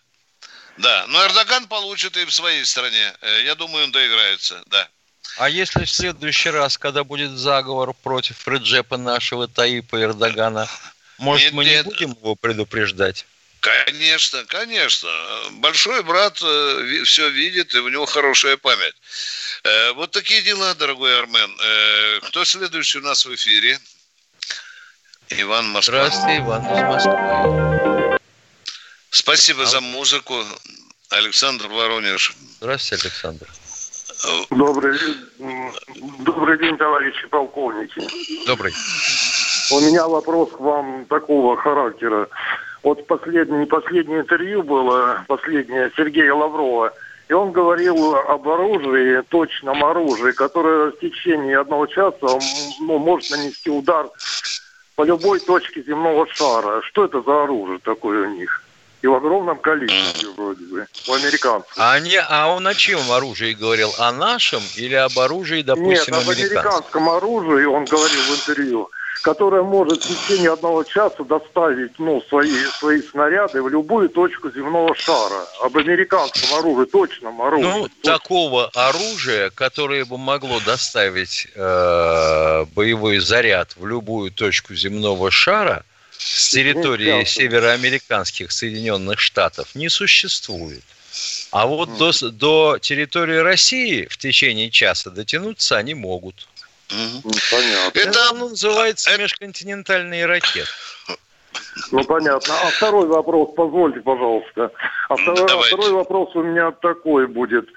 Да, 0.79 1.05
но 1.09 1.23
Эрдоган 1.27 1.67
получит 1.67 2.17
и 2.17 2.25
в 2.25 2.31
своей 2.33 2.65
стране. 2.65 3.13
Э, 3.21 3.43
Я 3.43 3.55
думаю, 3.55 3.85
он 3.85 3.93
доиграется, 3.93 4.63
да. 4.67 4.89
А 5.37 5.49
если 5.49 5.85
в 5.85 5.91
следующий 5.91 6.51
раз, 6.51 6.79
когда 6.79 7.05
будет 7.05 7.31
заговор 7.33 7.93
против 7.93 8.47
Реджепа 8.49 8.97
нашего 8.97 9.47
Таипа 9.49 10.01
Эрдогана, 10.01 10.69
может, 11.21 11.45
Нет, 11.47 11.55
мы 11.55 11.65
не 11.65 11.71
нет. 11.71 11.85
будем 11.85 12.11
его 12.13 12.35
предупреждать? 12.35 13.27
Конечно, 13.61 14.45
конечно. 14.47 15.09
Большой 15.53 16.03
брат 16.03 16.37
все 16.39 17.29
видит, 17.29 17.75
и 17.75 17.79
у 17.79 17.89
него 17.89 18.07
хорошая 18.07 18.57
память. 18.57 18.95
Э, 19.65 19.93
Вот 19.93 20.11
такие 20.13 20.41
дела, 20.43 20.75
дорогой 20.75 21.19
Армен. 21.19 21.57
Э, 21.63 22.21
Кто 22.29 22.45
следующий 22.45 22.99
у 22.99 23.03
нас 23.03 23.27
в 23.27 23.35
эфире? 23.35 23.79
Иван 25.29 25.69
Москва. 25.69 26.09
Здравствуйте, 26.09 26.39
Иван 26.39 26.63
из 26.65 26.83
Москвы. 26.83 28.19
Спасибо 29.11 29.67
за 29.67 29.81
музыку. 29.81 30.43
Александр 31.11 31.67
Воронеж. 31.69 32.33
Здравствуйте, 32.61 33.05
Александр. 33.09 33.47
Добрый, 34.51 34.99
добрый 36.21 36.59
день, 36.59 36.77
товарищи 36.77 37.27
полковники. 37.29 38.01
Добрый. 38.47 38.73
У 39.73 39.79
меня 39.81 40.09
вопрос 40.09 40.51
к 40.51 40.59
вам 40.61 41.07
такого 41.07 41.57
характера. 41.57 42.29
Вот 42.83 43.07
последнее, 43.07 43.67
последнее 43.67 44.21
интервью 44.21 44.63
было, 44.63 45.25
последнее 45.29 45.93
Сергея 45.97 46.35
Лаврова, 46.35 46.93
и 47.29 47.33
он 47.33 47.53
говорил 47.53 48.17
об 48.17 48.49
оружии, 48.49 49.23
точном 49.29 49.85
оружии, 49.85 50.33
которое 50.33 50.91
в 50.91 50.99
течение 50.99 51.61
одного 51.61 51.87
часа 51.87 52.27
ну, 52.81 52.99
может 52.99 53.31
нанести 53.31 53.71
удар 53.71 54.09
по 54.97 55.05
любой 55.05 55.39
точке 55.39 55.83
земного 55.83 56.27
шара. 56.27 56.83
Что 56.83 57.05
это 57.05 57.23
за 57.23 57.45
оружие 57.45 57.79
такое 57.79 58.27
у 58.27 58.31
них? 58.33 58.65
И 59.03 59.07
в 59.07 59.15
огромном 59.15 59.59
количестве 59.59 60.31
вроде 60.37 60.65
бы, 60.65 60.87
у 61.09 61.13
американцев. 61.13 61.73
А, 61.77 61.99
не, 62.01 62.21
а 62.21 62.49
он 62.49 62.67
о 62.67 62.75
чем 62.75 63.01
оружии 63.13 63.53
говорил? 63.53 63.91
О 63.99 64.11
нашем 64.13 64.63
или 64.77 64.95
об 64.95 65.17
оружии, 65.19 65.63
допустим, 65.63 66.15
Нет, 66.15 66.23
об 66.23 66.29
американском 66.29 67.09
оружии 67.09 67.65
он 67.65 67.85
говорил 67.85 68.21
в 68.21 68.31
интервью, 68.31 68.91
которое 69.23 69.63
может 69.63 70.05
в 70.05 70.09
течение 70.09 70.53
одного 70.53 70.85
часа 70.85 71.23
доставить 71.25 71.99
ну, 71.99 72.23
свои, 72.29 72.53
свои 72.79 73.03
снаряды 73.03 73.63
в 73.63 73.69
любую 73.69 74.09
точку 74.09 74.51
земного 74.51 74.95
шара. 74.95 75.47
Об 75.63 75.77
американском 75.77 76.59
оружии, 76.59 76.87
точном 76.87 77.43
оружии. 77.43 77.65
Ну, 77.65 77.89
такого 78.03 78.71
оружия, 78.75 79.51
которое 79.51 80.05
бы 80.05 80.19
могло 80.19 80.61
доставить 80.61 81.49
э, 81.55 82.65
боевой 82.75 83.19
заряд 83.19 83.75
в 83.77 83.87
любую 83.87 84.31
точку 84.31 84.75
земного 84.75 85.31
шара 85.31 85.85
с 86.17 86.51
территории 86.51 87.25
североамериканских 87.25 88.53
Соединенных 88.53 89.21
Штатов, 89.21 89.75
не 89.75 89.89
существует. 89.89 90.83
А 91.51 91.67
вот 91.67 91.97
до, 91.99 92.13
до 92.31 92.79
территории 92.81 93.39
России 93.39 94.07
в 94.09 94.17
течение 94.17 94.71
часа 94.71 95.11
дотянуться 95.11 95.77
они 95.77 95.95
могут. 95.95 96.47
Ну, 96.91 97.31
понятно. 97.51 98.01
Это 98.01 98.35
называется 98.35 99.17
межконтинентальные 99.19 100.27
ракеты. 100.27 100.69
Ну, 101.93 102.05
понятно. 102.05 102.55
А 102.63 102.67
второй 102.71 103.07
вопрос, 103.07 103.51
позвольте, 103.57 104.01
пожалуйста. 104.01 104.73
А 105.09 105.17
второй, 105.17 105.47
Давайте. 105.47 105.77
второй 105.77 105.93
вопрос 105.93 106.35
у 106.35 106.43
меня 106.43 106.71
такой 106.73 107.27
будет. 107.27 107.69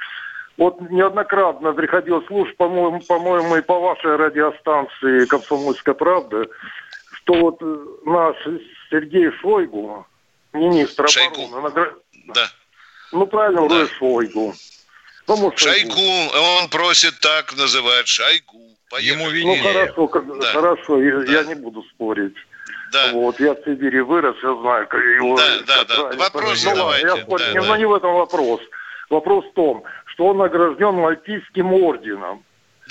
Вот 0.58 0.80
неоднократно 0.92 1.74
приходилось 1.74 2.26
слушать, 2.28 2.56
по-моему, 2.58 3.00
по-моему, 3.02 3.56
и 3.56 3.62
по 3.62 3.80
вашей 3.80 4.16
радиостанции 4.16 5.26
«Комсомольская 5.26 5.96
правда», 5.96 6.46
что 7.24 7.34
вот 7.36 7.58
э, 7.62 7.86
наш 8.06 8.36
Сергей 8.92 9.32
Шойгу, 9.42 10.06
министр 10.54 11.06
обороны, 11.06 11.68
награ- 11.68 11.94
Да. 12.36 12.48
ну 13.12 13.26
правильно, 13.26 13.62
вроде 13.62 13.88
Шойгу, 13.94 14.54
Кому 15.28 15.52
Шойгу, 15.56 16.02
он 16.62 16.70
просит 16.70 17.20
так 17.20 17.56
называть, 17.58 18.08
Шойгу. 18.08 18.60
Поехали. 18.90 19.44
Ну 19.44 19.56
хорошо, 19.74 20.08
как- 20.08 20.40
Да. 20.40 20.52
хорошо, 20.52 21.02
я, 21.02 21.24
я 21.40 21.44
не 21.46 21.56
буду 21.56 21.82
спорить. 21.94 22.36
Да. 22.92 23.12
Вот, 23.14 23.40
я 23.40 23.54
в 23.54 23.58
Сибири 23.66 24.02
вырос, 24.02 24.36
я 24.44 24.54
знаю, 24.62 24.88
как 24.88 25.02
его... 25.02 25.36
Да, 25.36 25.60
да, 25.66 25.84
да. 25.86 26.04
Вопросы 26.16 26.66
понимать. 26.70 26.78
давайте. 27.02 27.08
Я 27.08 27.16
Да, 27.38 27.48
не, 27.54 27.60
да. 27.62 27.66
но 27.68 27.76
не 27.78 27.86
в 27.86 27.94
этом 27.96 28.14
вопрос. 28.14 28.62
Вопрос 29.10 29.46
в 29.46 29.54
том, 29.54 29.84
что 30.06 30.28
он 30.28 30.38
награжден 30.38 30.94
Мальтийским 30.94 31.74
орденом. 31.74 32.44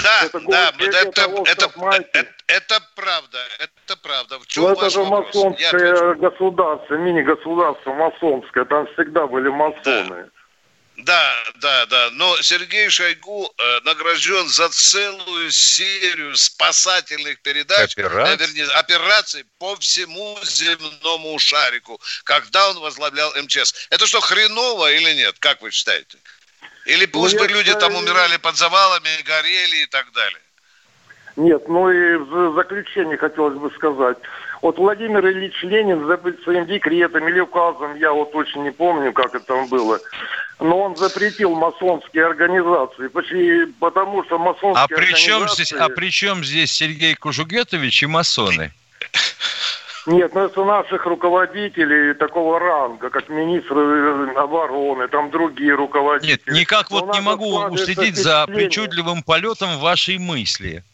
Да, 0.02 0.22
Это 0.24 0.40
да, 0.40 0.72
это, 0.80 1.12
того, 1.12 1.44
это, 1.46 1.68
что 1.68 1.78
знаете. 1.78 2.08
это, 2.14 2.28
это 2.48 2.80
правда, 2.96 3.38
это 3.60 3.96
правда. 4.02 4.38
В 4.40 4.46
чем 4.46 4.64
Ну, 4.64 4.70
это 4.72 4.90
же 4.90 5.02
вопрос? 5.04 5.26
Масонское 5.34 6.14
государство, 6.14 6.94
мини-государство 6.94 7.92
масонское, 7.92 8.64
там 8.64 8.86
всегда 8.94 9.26
были 9.26 9.48
масоны. 9.50 9.84
Да, 9.84 10.28
да, 11.56 11.86
да. 11.86 12.10
Но 12.12 12.36
Сергей 12.42 12.88
Шойгу 12.88 13.52
э, 13.56 13.80
награжден 13.84 14.48
за 14.48 14.68
целую 14.68 15.50
серию 15.50 16.36
спасательных 16.36 17.40
передач, 17.42 17.92
Операций? 17.92 18.34
э, 18.34 18.36
вернее, 18.36 18.66
операций 18.74 19.44
по 19.58 19.76
всему 19.76 20.38
земному 20.44 21.38
шарику, 21.38 22.00
когда 22.24 22.70
он 22.70 22.78
возглавлял 22.80 23.32
МЧС. 23.42 23.88
Это 23.90 24.06
что, 24.06 24.20
хреново 24.20 24.92
или 24.92 25.14
нет? 25.14 25.36
Как 25.38 25.62
вы 25.62 25.70
считаете? 25.70 26.18
Или 26.86 27.06
пусть 27.06 27.34
Ну, 27.34 27.40
бы 27.40 27.48
люди 27.48 27.72
там 27.74 27.94
умирали 27.94 28.36
под 28.38 28.56
завалами, 28.56 29.22
горели 29.22 29.82
и 29.82 29.86
так 29.86 30.12
далее. 30.12 30.40
Нет, 31.36 31.66
ну 31.68 31.90
и 31.90 32.16
в 32.16 32.54
заключение 32.54 33.16
хотелось 33.16 33.58
бы 33.58 33.70
сказать. 33.76 34.18
Вот 34.62 34.78
Владимир 34.78 35.26
Ильич 35.26 35.60
Ленин 35.64 36.06
своим 36.44 36.66
декретом 36.66 37.28
или 37.28 37.40
указом, 37.40 37.96
я 37.96 38.12
вот 38.12 38.32
очень 38.34 38.62
не 38.62 38.70
помню, 38.70 39.12
как 39.12 39.34
это 39.34 39.44
там 39.44 39.66
было, 39.66 39.98
но 40.60 40.82
он 40.82 40.96
запретил 40.96 41.56
масонские 41.56 42.26
организации, 42.26 43.08
почти 43.08 43.66
потому 43.80 44.24
что 44.24 44.38
масонские 44.38 44.84
А 44.84 44.86
при 44.86 45.12
чем 45.14 45.42
организации... 45.42 45.64
здесь, 45.64 45.72
а 45.80 45.88
при 45.88 46.10
чем 46.10 46.44
здесь 46.44 46.70
Сергей 46.70 47.16
Кужугетович 47.16 48.04
и 48.04 48.06
масоны? 48.06 48.72
Нет, 50.06 50.32
ну 50.34 50.44
это 50.44 50.64
наших 50.64 51.06
руководителей 51.06 52.14
такого 52.14 52.60
ранга, 52.60 53.10
как 53.10 53.28
министры 53.28 54.32
обороны, 54.34 55.08
там 55.08 55.30
другие 55.30 55.74
руководители. 55.74 56.32
Нет, 56.32 56.46
никак 56.46 56.90
вот 56.92 57.12
не 57.14 57.20
могу 57.20 57.64
уследить 57.64 58.16
за 58.16 58.46
причудливым 58.46 59.24
полетом 59.24 59.78
вашей 59.78 60.18
мысли. 60.18 60.84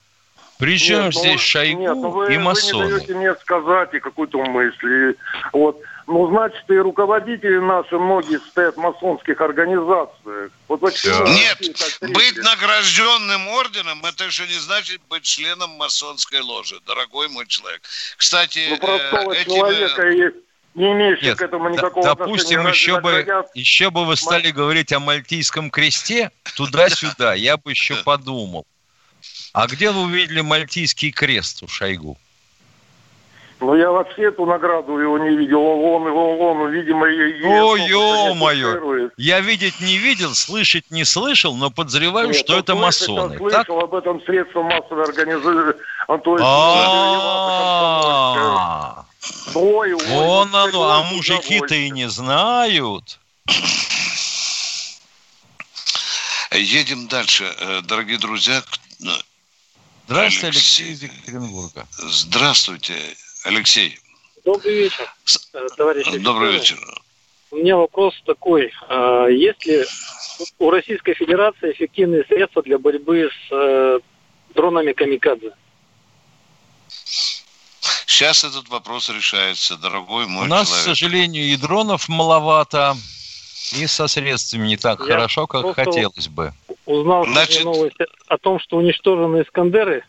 Причем 0.59 1.05
Нет, 1.05 1.15
ну, 1.15 1.21
здесь 1.21 1.41
Шойгу 1.41 1.81
нет, 1.81 1.95
ну 1.95 2.11
вы, 2.11 2.35
и 2.35 2.37
Вы 2.37 2.43
масоны? 2.43 2.85
не 2.85 2.91
даете 2.97 3.15
мне 3.15 3.35
сказать 3.37 3.95
и 3.95 4.01
какую-то 4.01 4.39
мысль. 4.45 5.11
И 5.13 5.15
вот. 5.53 5.81
Ну, 6.11 6.27
значит, 6.31 6.65
и 6.69 6.75
руководители 6.79 7.59
наши 7.59 7.99
многие 7.99 8.41
стоят 8.41 8.77
в 8.77 8.79
масонских 8.79 9.39
организациях. 9.43 10.51
Вот 10.67 10.81
почему 10.81 11.27
Нет, 11.27 11.59
быть 12.01 12.37
награжденным 12.39 13.47
орденом, 13.49 14.03
это 14.07 14.25
еще 14.25 14.47
не 14.47 14.59
значит 14.59 15.03
быть 15.11 15.25
членом 15.25 15.71
масонской 15.73 16.41
ложи, 16.41 16.77
дорогой 16.87 17.29
мой 17.29 17.47
человек. 17.47 17.83
Кстати, 18.17 18.69
Ну, 18.71 18.77
э, 18.77 18.79
простого 18.79 19.33
этим, 19.35 19.53
человека, 19.55 20.03
э, 20.03 20.15
и 20.15 20.79
не 20.79 20.93
имеющего 20.93 21.27
Нет, 21.27 21.39
к 21.39 21.43
этому 21.43 21.69
д- 21.69 21.75
никакого 21.77 22.07
допустим, 22.07 22.61
отношения. 22.61 22.71
еще 22.71 23.01
бы, 23.03 23.11
Наградят- 23.13 23.47
еще 23.55 23.91
бы 23.91 24.07
вы 24.07 24.17
стали 24.17 24.51
говорить 24.51 24.93
о 24.95 25.01
Мальтийском 25.01 25.71
кресте, 25.71 26.31
туда-сюда, 26.57 27.35
я 27.35 27.59
бы 27.59 27.71
еще 27.71 27.95
подумал. 28.05 28.65
А 29.59 29.67
где 29.67 29.91
вы 29.91 30.03
увидели 30.03 30.41
Мальтийский 30.41 31.11
крест 31.11 31.65
у 31.65 31.67
Шойгу? 31.67 32.17
Ну, 33.59 33.75
я 33.75 33.91
вообще 33.91 34.29
эту 34.29 34.47
награду 34.47 34.97
его 34.99 35.19
не 35.19 35.37
видел. 35.37 35.61
Он, 35.61 36.07
он, 36.07 36.41
он, 36.61 36.71
видимо, 36.71 37.09
и 37.09 37.43
О, 37.43 37.75
ё-моё! 37.75 39.11
Я 39.17 39.41
видеть 39.41 39.81
не 39.81 39.99
видел, 39.99 40.33
слышать 40.37 40.93
не 40.93 41.05
слышал, 41.05 41.57
но 41.57 41.71
подозреваю, 41.71 42.29
Нет, 42.29 42.37
что 42.37 42.57
это 42.57 42.77
масоны. 42.77 43.33
я 43.33 43.39
слышал 43.39 43.81
об 43.81 43.97
этом 43.97 44.23
средства 44.23 44.63
массовой 44.63 45.03
организации. 45.03 45.75
Ой, 49.57 49.93
ой, 49.93 50.07
Вон 50.07 50.55
оно, 50.55 50.89
а 50.89 51.03
мужики-то 51.03 51.75
и 51.75 51.91
не 51.91 52.09
знают. 52.09 53.19
Едем 56.53 57.09
дальше, 57.09 57.53
э, 57.59 57.81
дорогие 57.83 58.19
друзья. 58.19 58.63
К- 60.09 60.11
э, 60.11 60.15
Здравствуйте, 60.15 60.47
Алексей. 60.49 60.85
Алексей 60.87 60.93
из 60.93 61.03
Екатеринбурга. 61.03 61.87
Здравствуйте, 61.99 62.95
Алексей. 63.45 63.99
Добрый 64.45 64.75
вечер, 64.75 65.13
э, 65.53 65.67
товарищи. 65.77 66.19
Добрый 66.19 66.57
офицеры. 66.57 66.81
вечер. 66.81 67.03
У 67.51 67.57
меня 67.57 67.77
вопрос 67.77 68.15
такой. 68.27 68.73
А 68.89 69.27
Есть 69.27 69.65
ли 69.67 69.85
у 70.59 70.71
Российской 70.71 71.15
Федерации 71.15 71.73
эффективные 71.73 72.25
средства 72.25 72.63
для 72.63 72.79
борьбы 72.79 73.29
с 73.31 73.53
э, 73.53 74.01
дронами 74.55 74.93
камикадзе? 74.93 75.53
Сейчас 78.07 78.45
этот 78.45 78.69
вопрос 78.69 79.09
решается, 79.11 79.77
дорогой 79.77 80.27
мой 80.27 80.45
У 80.47 80.49
нас, 80.49 80.69
к 80.69 80.71
человек. 80.71 80.87
сожалению, 80.87 81.45
и 81.45 81.57
дронов 81.57 82.09
маловато, 82.09 82.97
и 83.73 83.87
со 83.87 84.09
средствами 84.09 84.67
не 84.69 84.77
так 84.77 85.01
Я 85.01 85.07
хорошо, 85.07 85.47
как 85.47 85.75
хотелось 85.75 86.29
бы. 86.29 86.53
Узнал 86.89 87.27
Значит- 87.27 87.65
новость 87.65 87.97
о 88.29 88.39
том, 88.39 88.59
что 88.59 88.79
уничтожены 88.79 89.43
Искандеры 89.43 90.07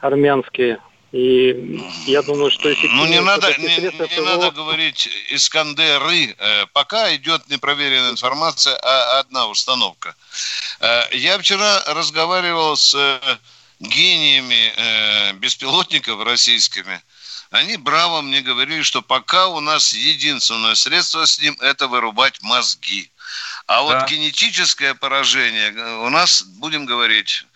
армянские. 0.00 0.78
И 1.12 1.78
я 2.06 2.22
думаю, 2.22 2.50
что 2.50 2.68
Ну, 2.68 2.74
эффективные 2.74 3.10
не 3.10 3.20
надо, 3.20 3.52
не, 3.58 3.76
не 3.76 3.90
ПВО 3.90 4.22
надо 4.22 4.50
говорить 4.50 5.10
Искандеры. 5.28 6.34
Э, 6.38 6.64
Пока 6.72 7.14
идет 7.14 7.46
непроверенная 7.50 8.12
информация, 8.12 8.78
а 8.82 9.18
одна 9.18 9.46
установка. 9.48 10.14
Э, 10.80 11.02
Я 11.12 11.38
вчера 11.38 11.82
разговаривал 11.88 12.78
с 12.78 12.94
э, 12.94 13.20
гениями 13.80 14.72
беспилотников 15.34 16.24
российскими. 16.24 16.98
Они 17.50 17.76
браво 17.76 18.22
мне 18.22 18.40
говорили, 18.40 18.80
что 18.80 19.02
пока 19.02 19.48
у 19.48 19.60
нас 19.60 19.92
единственное 19.92 20.74
средство 20.76 21.26
с 21.26 21.42
ним– 21.42 21.56
это 21.60 21.88
вырубать 21.88 22.40
мозги. 22.42 23.10
А 23.70 23.82
вот 23.82 23.92
Да. 23.92 24.06
генетическое 24.06 24.94
поражение 24.94 25.70
э, 25.70 26.04
у 26.04 26.08
нас, 26.08 26.42
будем 26.42 26.86
говорить, 26.86 27.46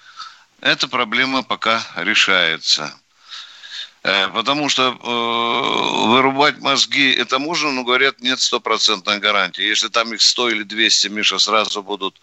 эта 0.61 0.87
проблема 0.87 1.43
пока 1.43 1.83
решается. 1.97 2.95
Э, 4.05 4.29
Потому 4.29 4.69
что 4.69 4.93
э, 4.93 6.09
вырубать 6.09 6.61
мозги 6.61 7.11
это 7.13 7.41
можно, 7.41 7.73
но 7.73 7.83
говорят, 7.83 8.21
нет 8.21 8.39
стопроцентной 8.39 9.19
гарантии. 9.19 9.65
Если 9.65 9.89
там 9.89 10.15
их 10.15 10.23
100 10.23 10.51
или 10.51 10.63
200, 10.63 11.09
Миша, 11.09 11.41
сразу 11.41 11.83
будут 11.83 12.21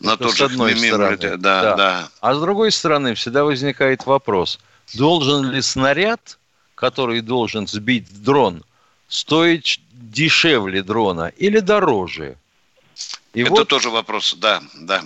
на 0.00 0.12
Это 0.12 0.22
тот 0.22 0.36
же 0.36 0.48
лететь. 0.48 1.38
Да, 1.42 1.62
Да. 1.62 1.76
да. 1.76 2.08
А 2.22 2.34
с 2.34 2.40
другой 2.40 2.72
стороны, 2.72 3.14
всегда 3.14 3.44
возникает 3.44 4.06
вопрос, 4.06 4.58
должен 4.94 5.50
ли 5.50 5.60
снаряд, 5.60 6.38
который 6.74 7.20
должен 7.20 7.66
сбить 7.66 8.22
дрон, 8.22 8.64
стоить 9.08 9.82
дешевле 9.92 10.82
дрона 10.82 11.30
или 11.36 11.58
дороже? 11.58 12.38
И 13.34 13.42
это 13.42 13.50
вот 13.50 13.68
тоже 13.68 13.90
вопрос, 13.90 14.34
да, 14.38 14.62
да. 14.74 15.02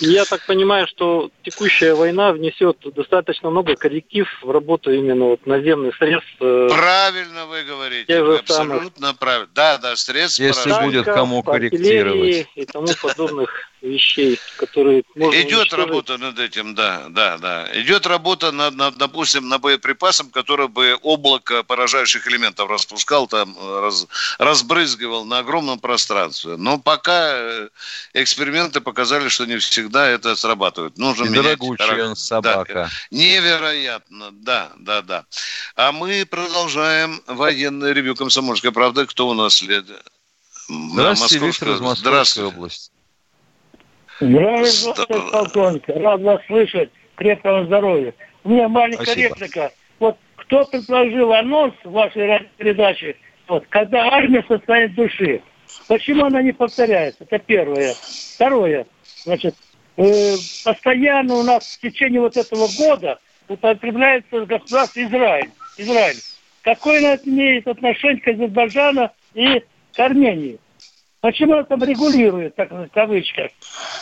Я 0.00 0.24
так 0.24 0.44
понимаю, 0.46 0.88
что 0.88 1.30
текущая 1.44 1.94
война 1.94 2.32
внесет 2.32 2.78
достаточно 2.94 3.48
много 3.50 3.76
корректив 3.76 4.26
в 4.42 4.50
работу 4.50 4.92
именно 4.92 5.26
вот 5.26 5.46
наземных 5.46 5.96
средств. 5.96 6.34
э, 6.40 6.68
Правильно 6.68 7.46
вы 7.46 7.62
говорите, 7.62 8.22
вы 8.22 8.38
же 8.38 8.42
самых. 8.46 8.74
абсолютно 8.74 9.14
правильно. 9.14 9.48
Да, 9.54 9.78
да, 9.78 9.94
средств 9.94 10.40
Если 10.40 10.72
будет 10.84 11.04
кому 11.04 11.42
корректировать. 11.44 12.48
и 12.56 12.64
тому 12.66 12.88
подобных 13.00 13.69
вещей, 13.82 14.38
которые 14.56 15.02
можно 15.14 15.40
Идет 15.40 15.60
уничтожить. 15.60 15.72
работа 15.86 16.18
над 16.18 16.38
этим, 16.38 16.74
да, 16.74 17.06
да, 17.08 17.38
да. 17.38 17.68
Идет 17.74 18.06
работа 18.06 18.52
над, 18.52 18.74
над, 18.74 18.96
допустим, 18.96 19.48
на 19.48 19.58
боеприпасом, 19.58 20.30
который 20.30 20.68
бы 20.68 20.98
облако 21.02 21.62
поражающих 21.62 22.26
элементов 22.28 22.68
распускал, 22.68 23.26
там, 23.26 23.56
раз- 23.58 24.06
разбрызгивал 24.38 25.24
на 25.24 25.38
огромном 25.38 25.78
пространстве. 25.78 26.56
Но 26.56 26.78
пока 26.78 27.32
э, 27.32 27.68
эксперименты 28.14 28.80
показали, 28.80 29.28
что 29.28 29.46
не 29.46 29.56
всегда 29.58 30.08
это 30.08 30.36
срабатывает. 30.36 30.98
Нужно 30.98 31.24
и 31.24 31.28
менять 31.28 31.60
он 31.60 32.16
собака. 32.16 32.90
Невероятно, 33.10 34.30
да, 34.32 34.72
да, 34.78 35.02
да. 35.02 35.24
А 35.76 35.92
мы 35.92 36.26
продолжаем 36.26 37.22
военное 37.26 37.92
ревью 37.92 38.14
«Комсомольской 38.14 38.72
правды». 38.72 39.06
Кто 39.06 39.28
у 39.28 39.34
нас 39.34 39.54
следует? 39.54 40.02
Здравствуйте, 40.68 41.38
Виктор 41.38 41.70
из 41.70 41.80
Московской 41.80 42.10
Здравствуйте. 42.10 42.56
области. 42.56 42.90
Здравия 44.20 44.64
желаю, 44.66 45.30
полковник. 45.32 45.84
Рад 45.88 46.20
вас 46.20 46.40
слышать. 46.46 46.90
Крепкого 47.16 47.64
здоровья. 47.64 48.14
У 48.44 48.50
меня 48.50 48.68
маленькая 48.68 49.04
Спасибо. 49.04 49.34
реплика. 49.34 49.72
Вот 49.98 50.16
кто 50.36 50.64
предложил 50.66 51.32
анонс 51.32 51.74
вашей 51.84 52.48
передаче, 52.56 53.16
вот, 53.48 53.64
когда 53.68 54.04
армия 54.08 54.44
состоит 54.46 54.94
души? 54.94 55.42
Почему 55.88 56.24
она 56.24 56.42
не 56.42 56.52
повторяется? 56.52 57.24
Это 57.24 57.38
первое. 57.38 57.94
Второе. 58.34 58.86
Значит, 59.24 59.54
э, 59.96 60.34
постоянно 60.64 61.34
у 61.34 61.42
нас 61.42 61.76
в 61.76 61.80
течение 61.80 62.20
вот 62.20 62.36
этого 62.36 62.68
года 62.78 63.18
употребляется 63.48 64.44
государство 64.46 65.02
Израиль. 65.02 65.50
Израиль. 65.78 66.16
Какое 66.62 66.98
оно 66.98 67.22
имеет 67.24 67.66
отношение 67.66 68.20
к 68.20 68.28
Азербайджану 68.28 69.10
и 69.34 69.62
к 69.94 69.98
Армении? 69.98 70.58
Почему 71.20 71.56
он 71.58 71.66
там 71.66 71.82
регулирует, 71.84 72.56
так 72.56 72.70
в 72.70 72.88
кавычках? 72.94 73.50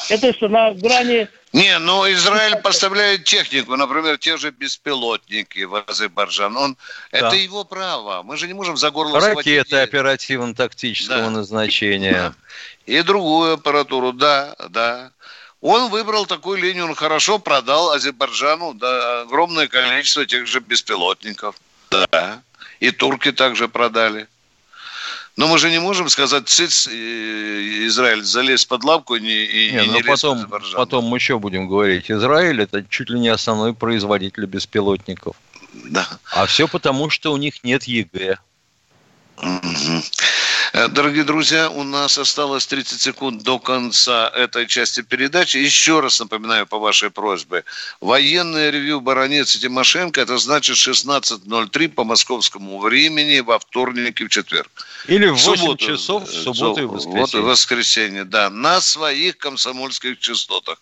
Это 0.08 0.32
что, 0.32 0.48
на 0.48 0.72
грани... 0.72 1.28
Не, 1.52 1.78
ну 1.78 2.04
Израиль 2.12 2.56
поставляет 2.56 3.24
технику, 3.24 3.74
например, 3.74 4.18
те 4.18 4.36
же 4.36 4.50
беспилотники 4.52 5.64
в 5.64 5.82
Азербайджан. 5.86 6.56
Он, 6.56 6.76
Да. 7.10 7.18
Это 7.18 7.36
его 7.36 7.64
право. 7.64 8.22
Мы 8.22 8.36
же 8.36 8.46
не 8.46 8.54
можем 8.54 8.76
за 8.76 8.90
горло 8.92 9.18
Ракеты 9.18 9.64
схватить. 9.64 9.72
оперативно-тактического 9.72 11.18
Да. 11.18 11.30
назначения. 11.30 12.34
И 12.86 13.02
другую 13.02 13.54
аппаратуру, 13.54 14.12
да, 14.12 14.54
да. 14.68 15.10
Он 15.60 15.90
выбрал 15.90 16.26
такую 16.26 16.58
линию, 16.58 16.84
он 16.84 16.94
хорошо 16.94 17.40
продал 17.40 17.90
Азербайджану 17.90 18.74
да, 18.74 19.22
огромное 19.22 19.66
количество 19.66 20.24
тех 20.24 20.46
же 20.46 20.60
беспилотников. 20.60 21.56
Да. 21.90 22.42
И 22.78 22.92
турки 22.92 23.32
также 23.32 23.66
продали. 23.66 24.28
Но 25.38 25.46
мы 25.46 25.58
же 25.58 25.70
не 25.70 25.78
можем 25.78 26.08
сказать, 26.08 26.48
циц, 26.48 26.88
э, 26.88 27.86
Израиль, 27.86 28.24
залез 28.24 28.64
под 28.64 28.82
лавку 28.82 29.14
и 29.14 29.20
не, 29.20 29.44
и, 29.44 29.70
Не, 29.70 29.84
и 29.84 29.86
ну 29.86 29.94
не 29.94 30.02
потом, 30.02 30.52
потом 30.74 31.04
мы 31.04 31.18
еще 31.18 31.38
будем 31.38 31.68
говорить. 31.68 32.10
Израиль 32.10 32.60
это 32.60 32.82
чуть 32.82 33.08
ли 33.08 33.20
не 33.20 33.28
основной 33.28 33.72
производитель 33.72 34.46
беспилотников. 34.46 35.36
Да. 35.72 36.08
А 36.32 36.46
все 36.46 36.66
потому, 36.66 37.08
что 37.08 37.32
у 37.32 37.36
них 37.36 37.62
нет 37.62 37.84
ЕГЭ. 37.84 38.38
Мгм. 39.40 40.02
Э, 40.72 40.88
Дорогие 40.88 41.24
друзья, 41.24 41.70
у 41.70 41.82
нас 41.82 42.18
осталось 42.18 42.66
30 42.66 43.00
секунд 43.00 43.42
до 43.42 43.58
конца 43.58 44.28
этой 44.28 44.66
части 44.66 45.00
передачи. 45.02 45.56
Еще 45.56 46.00
раз 46.00 46.20
напоминаю 46.20 46.66
по 46.66 46.78
вашей 46.78 47.10
просьбе. 47.10 47.64
Военное 48.00 48.70
ревью 48.70 49.00
Баранец 49.00 49.54
и 49.56 49.60
Тимошенко, 49.60 50.20
это 50.20 50.38
значит 50.38 50.76
16.03 50.76 51.88
по 51.88 52.04
московскому 52.04 52.80
времени 52.80 53.40
во 53.40 53.58
вторник 53.58 54.20
и 54.20 54.24
в 54.24 54.28
четверг. 54.28 54.70
Или 55.06 55.28
в 55.28 55.36
В 55.36 55.44
8 55.44 55.60
субботу, 55.60 55.86
часов 55.86 56.28
в 56.28 56.32
э, 56.32 56.42
субботу 56.42 56.82
и 56.82 56.84
Вот 56.84 56.98
и 57.34 57.38
воскресенье. 57.38 57.42
воскресенье, 57.42 58.24
да, 58.24 58.50
на 58.50 58.80
своих 58.80 59.38
комсомольских 59.38 60.18
частотах. 60.18 60.78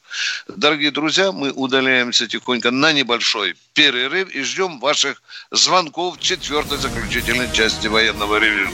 Дорогие 0.48 0.90
друзья, 0.90 1.32
мы 1.32 1.52
удаляемся 1.52 2.26
тихонько 2.26 2.70
на 2.70 2.92
небольшой 2.92 3.54
перерыв 3.74 4.30
и 4.30 4.42
ждем 4.42 4.80
ваших 4.80 5.22
звонков 5.50 6.16
в 6.16 6.20
четвертой 6.20 6.78
заключительной 6.78 7.52
части 7.52 7.86
военного 7.86 8.38
ревью. 8.38 8.70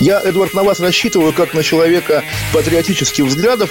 Я, 0.00 0.20
Эдвард, 0.20 0.52
на 0.52 0.62
вас 0.62 0.80
рассчитываю 0.80 1.32
как 1.32 1.54
на 1.54 1.62
человека 1.62 2.22
патриотических 2.52 3.24
взглядов. 3.24 3.70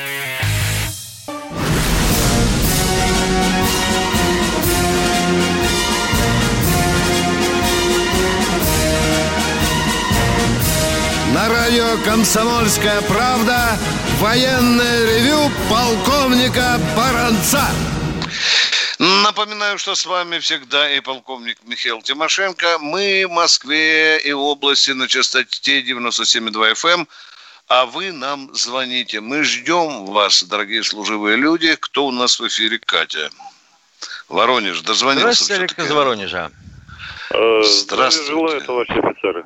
Радио 11.51 11.97
«Комсомольская 12.05 13.01
правда» 13.01 13.77
военное 14.19 15.05
ревю 15.05 15.51
полковника 15.69 16.79
Баранца. 16.95 17.63
Напоминаю, 18.99 19.77
что 19.77 19.95
с 19.95 20.05
вами 20.05 20.39
всегда 20.39 20.91
и 20.91 21.01
полковник 21.01 21.57
Михаил 21.65 22.01
Тимошенко. 22.01 22.77
Мы 22.79 23.25
в 23.27 23.31
Москве 23.31 24.19
и 24.19 24.31
области 24.31 24.91
на 24.91 25.07
частоте 25.07 25.81
97,2 25.81 26.73
FM. 26.73 26.93
эм. 26.93 27.07
А 27.67 27.85
вы 27.85 28.11
нам 28.11 28.53
звоните. 28.53 29.19
Мы 29.21 29.43
ждем 29.43 30.05
вас, 30.05 30.43
дорогие 30.43 30.83
служивые 30.83 31.37
люди. 31.37 31.75
Кто 31.79 32.07
у 32.07 32.11
нас 32.11 32.39
в 32.39 32.47
эфире? 32.47 32.79
Катя. 32.79 33.29
Воронеж, 34.29 34.81
дозвонился 34.81 35.43
Здравствуйте, 35.43 35.53
Олег 35.55 35.79
из 35.79 35.91
Воронежа. 35.91 36.51
Здравствуйте. 37.63 38.31
Желаю, 38.31 38.61
товарищи 38.61 38.99
офицеры. 38.99 39.45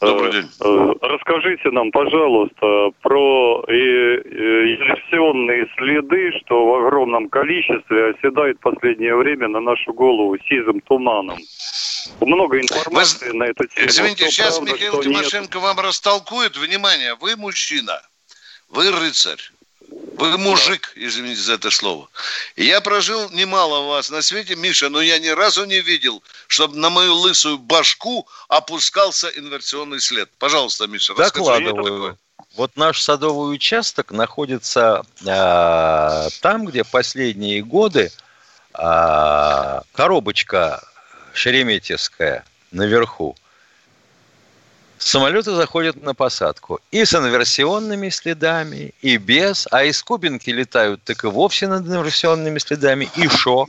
Добрый 0.00 0.32
день. 0.32 0.50
э, 0.60 0.92
Расскажите 1.00 1.70
нам, 1.70 1.90
пожалуйста, 1.90 2.90
про 3.00 3.64
э, 3.66 3.72
э, 3.72 4.74
инверсионные 4.74 5.66
следы, 5.76 6.32
что 6.40 6.66
в 6.66 6.74
огромном 6.86 7.28
количестве 7.30 8.10
оседают 8.10 8.58
в 8.58 8.60
последнее 8.60 9.16
время 9.16 9.48
на 9.48 9.60
нашу 9.60 9.94
голову 9.94 10.36
сизым 10.48 10.80
туманом. 10.80 11.38
Много 12.20 12.60
информации 12.60 13.30
на 13.32 13.44
эту 13.44 13.66
тему. 13.68 13.86
Извините, 13.86 14.30
сейчас 14.30 14.58
правда, 14.58 14.74
Михаил 14.74 14.92
что 14.92 15.08
нет. 15.08 15.18
Тимошенко 15.18 15.60
вам 15.60 15.80
растолкует. 15.80 16.56
Внимание, 16.56 17.14
вы 17.14 17.36
мужчина, 17.36 18.00
вы 18.68 18.90
рыцарь, 18.90 19.40
вы 20.16 20.38
мужик, 20.38 20.92
извините 20.94 21.40
за 21.40 21.54
это 21.54 21.70
слово. 21.70 22.08
Я 22.56 22.80
прожил 22.80 23.30
немало 23.30 23.86
вас 23.86 24.10
на 24.10 24.22
свете, 24.22 24.56
Миша, 24.56 24.88
но 24.88 25.00
я 25.00 25.18
ни 25.18 25.28
разу 25.28 25.64
не 25.64 25.80
видел, 25.80 26.22
чтобы 26.46 26.76
на 26.76 26.90
мою 26.90 27.14
лысую 27.14 27.58
башку 27.58 28.26
опускался 28.48 29.28
инверсионный 29.28 30.00
след. 30.00 30.30
Пожалуйста, 30.38 30.86
Миша, 30.86 31.14
расскажи. 31.14 31.64
Докладываю. 31.64 32.18
Вот 32.54 32.76
наш 32.76 33.02
садовый 33.02 33.54
участок 33.54 34.12
находится 34.12 35.02
а, 35.26 36.28
там, 36.40 36.64
где 36.64 36.84
последние 36.84 37.62
годы 37.62 38.10
а, 38.72 39.82
коробочка 39.92 40.82
шереметьевская 41.34 42.44
наверху. 42.70 43.36
Самолеты 44.98 45.54
заходят 45.54 46.02
на 46.02 46.14
посадку 46.14 46.80
и 46.90 47.04
с 47.04 47.14
инверсионными 47.14 48.08
следами, 48.08 48.94
и 49.02 49.18
без. 49.18 49.68
А 49.70 49.84
из 49.84 50.02
Кубинки 50.02 50.50
летают 50.50 51.02
так 51.04 51.24
и 51.24 51.26
вовсе 51.26 51.68
над 51.68 51.86
инверсионными 51.86 52.58
следами. 52.58 53.10
И 53.16 53.28
шо? 53.28 53.66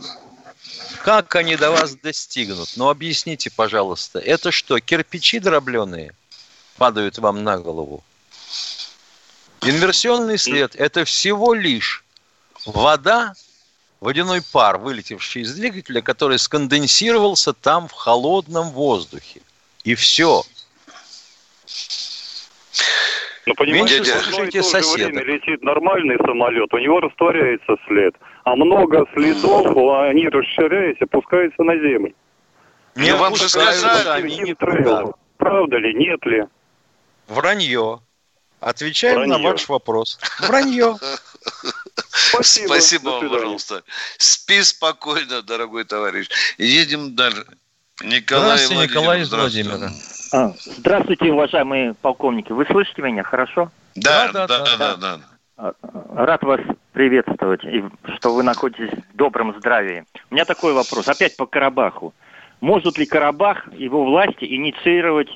Как 1.03 1.35
они 1.35 1.55
до 1.55 1.71
вас 1.71 1.95
достигнут? 1.95 2.69
Ну, 2.75 2.89
объясните, 2.89 3.49
пожалуйста. 3.49 4.19
Это 4.19 4.51
что, 4.51 4.79
кирпичи 4.79 5.39
дробленые 5.39 6.13
падают 6.77 7.17
вам 7.17 7.43
на 7.43 7.57
голову? 7.57 8.03
Инверсионный 9.61 10.37
след– 10.37 10.75
это 10.77 11.03
всего 11.03 11.53
лишь 11.53 12.03
вода, 12.65 13.33
водяной 13.99 14.41
пар, 14.41 14.77
вылетевший 14.77 15.41
из 15.41 15.53
двигателя, 15.53 16.01
который 16.01 16.39
сконденсировался 16.39 17.53
там 17.53 17.87
в 17.87 17.91
холодном 17.91 18.69
воздухе. 18.71 19.41
И 19.83 19.95
все. 19.95 20.43
Ну, 23.45 23.53
понимаете, 23.55 23.95
Меньше 23.95 24.19
слушайте 24.23 24.61
то 24.61 24.65
же 24.65 24.69
соседа. 24.69 25.05
время 25.07 25.23
летит 25.23 25.63
нормальный 25.63 26.17
самолет, 26.17 26.73
у 26.73 26.77
него 26.77 26.99
растворяется 26.99 27.77
след. 27.87 28.13
А 28.43 28.55
много 28.55 29.05
следов, 29.13 29.67
они 30.09 30.27
расширяясь, 30.27 31.01
опускаются 31.01 31.63
на 31.63 31.75
землю. 31.75 32.13
Не 32.95 33.11
Ну, 33.11 33.17
вам 33.17 33.35
же 33.35 33.47
сказали, 33.47 34.21
они 34.21 34.37
не 34.39 34.53
трейл. 34.53 35.15
Правда 35.37 35.77
ли, 35.77 35.93
нет 35.93 36.25
ли? 36.25 36.43
Вранье. 37.27 38.01
Отвечаем 38.59 39.21
на 39.21 39.35
Вранье. 39.37 39.51
ваш 39.51 39.69
вопрос. 39.69 40.19
Вранье. 40.41 40.97
Спасибо. 42.09 42.67
Спасибо 42.67 43.09
вам, 43.09 43.29
пожалуйста. 43.29 43.83
Спи 44.17 44.61
спокойно, 44.63 45.41
дорогой 45.41 45.83
товарищ. 45.85 46.27
Едем 46.57 47.15
дальше. 47.15 47.45
Николай 48.03 48.57
Здравствуйте, 48.57 48.83
Николай 48.83 49.21
из 49.21 49.27
здравствуйте. 49.27 49.69
Владимира. 49.69 49.91
А, 50.31 50.53
здравствуйте, 50.59 51.31
уважаемые 51.31 51.93
полковники. 51.95 52.51
Вы 52.51 52.65
слышите 52.65 53.01
меня 53.01 53.23
хорошо? 53.23 53.71
Да, 53.95 54.31
да, 54.31 54.47
да, 54.47 54.77
да, 54.77 54.95
да. 54.95 55.19
А, 55.57 55.73
Рад 56.13 56.43
вас 56.43 56.61
приветствовать, 56.93 57.63
и 57.63 57.83
что 58.17 58.35
вы 58.35 58.43
находитесь 58.43 58.91
в 58.91 59.17
добром 59.17 59.57
здравии. 59.57 60.05
У 60.29 60.35
меня 60.35 60.45
такой 60.45 60.73
вопрос, 60.73 61.07
опять 61.07 61.35
по 61.37 61.47
Карабаху. 61.47 62.13
Может 62.61 62.99
ли 62.99 63.07
Карабах, 63.07 63.67
его 63.73 64.05
власти, 64.05 64.45
инициировать 64.45 65.29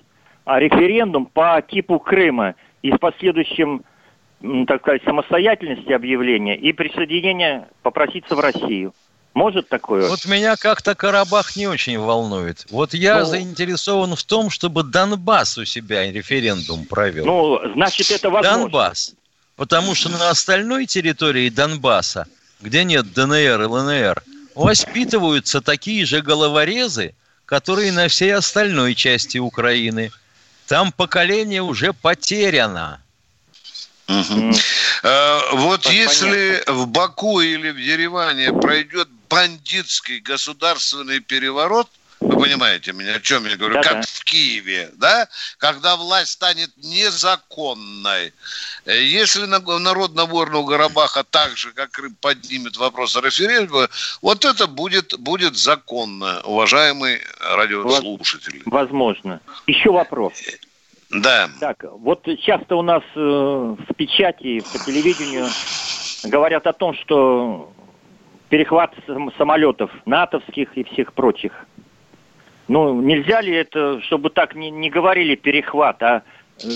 а, 0.45 0.59
референдум 0.59 1.25
по 1.25 1.59
типу 1.67 1.97
Крыма 1.99 2.53
и 2.83 2.91
с 2.91 2.97
последующим, 2.99 3.83
так 4.67 4.81
сказать, 4.81 5.03
самостоятельности 5.03 5.91
объявления 5.91 6.57
и 6.57 6.73
присоединения 6.73 7.69
попроситься 7.81 8.35
в 8.35 8.39
Россию? 8.39 8.93
Может 9.33 9.69
такое? 9.69 10.09
Вот 10.09 10.25
меня 10.25 10.55
как-то 10.57 10.93
Карабах 10.93 11.55
не 11.55 11.67
очень 11.67 11.97
волнует. 11.97 12.65
Вот 12.69 12.93
я 12.93 13.19
Ну- 13.19 13.25
заинтересован 13.25 14.15
в 14.15 14.23
том, 14.23 14.49
чтобы 14.49 14.83
Донбасс 14.83 15.57
у 15.57 15.65
себя 15.65 16.11
референдум 16.11 16.85
провел. 16.85 17.25
Ну, 17.25 17.73
значит, 17.73 18.11
это 18.11 18.29
возможно. 18.29 18.63
Донбасс. 18.63 19.13
Потому 19.55 19.95
что 19.95 20.09
на 20.09 20.29
остальной 20.29 20.85
территории 20.85 21.49
Донбасса, 21.49 22.27
где 22.61 22.83
нет 22.83 23.13
ДНР 23.13 23.61
и 23.61 23.65
ЛНР, 23.65 24.23
воспитываются 24.55 25.61
такие 25.61 26.05
же 26.05 26.21
головорезы, 26.21 27.15
которые 27.45 27.91
на 27.91 28.07
всей 28.09 28.33
остальной 28.35 28.95
части 28.95 29.37
Украины. 29.37 30.11
Там 30.67 30.91
поколение 30.91 31.61
уже 31.61 31.93
потеряно. 31.93 33.01
Угу. 34.07 34.51
Э, 35.03 35.39
вот 35.53 35.81
так 35.83 35.93
если 35.93 36.61
понятно. 36.65 36.73
в 36.73 36.87
Баку 36.87 37.39
или 37.39 37.69
в 37.69 37.77
Ереване 37.77 38.51
пройдет 38.53 39.07
бандитский 39.31 40.19
государственный 40.19 41.21
переворот, 41.21 41.87
вы 42.19 42.37
понимаете 42.37 42.93
меня, 42.93 43.15
о 43.15 43.19
чем 43.19 43.45
я 43.47 43.57
говорю? 43.57 43.75
Да, 43.75 43.81
как 43.81 43.93
да. 43.93 44.01
в 44.03 44.23
Киеве, 44.25 44.91
да? 44.93 45.27
Когда 45.57 45.95
власть 45.95 46.33
станет 46.33 46.69
незаконной. 46.77 48.31
Э, 48.85 49.03
если 49.03 49.45
народ 49.45 50.13
Нагорного 50.13 50.69
Карабаха 50.69 51.23
так 51.23 51.57
же, 51.57 51.71
как 51.71 51.89
Крым, 51.89 52.15
поднимет 52.21 52.77
вопрос 52.77 53.15
о 53.15 53.21
референдуме, 53.21 53.87
вот 54.21 54.45
это 54.45 54.67
будет, 54.67 55.17
будет 55.19 55.57
законно, 55.57 56.41
уважаемый 56.43 57.21
радиослушатель. 57.39 58.61
Возможно. 58.67 59.41
Еще 59.65 59.91
вопрос. 59.91 60.33
Да. 61.09 61.49
Так, 61.59 61.83
вот 61.83 62.27
часто 62.43 62.75
у 62.75 62.83
нас 62.83 63.01
э, 63.15 63.19
в 63.19 63.93
печати, 63.95 64.63
по 64.71 64.77
телевидению 64.85 65.47
говорят 66.23 66.67
о 66.67 66.73
том, 66.73 66.95
что 66.95 67.73
перехват 68.51 68.93
самолетов 69.37 69.89
натовских 70.05 70.67
и 70.75 70.83
всех 70.83 71.13
прочих. 71.13 71.53
Ну, 72.67 73.01
нельзя 73.01 73.41
ли 73.41 73.55
это, 73.55 74.01
чтобы 74.01 74.29
так 74.29 74.55
не, 74.55 74.69
не 74.69 74.89
говорили 74.89 75.35
перехват, 75.35 76.03
а 76.03 76.23
э, 76.61 76.67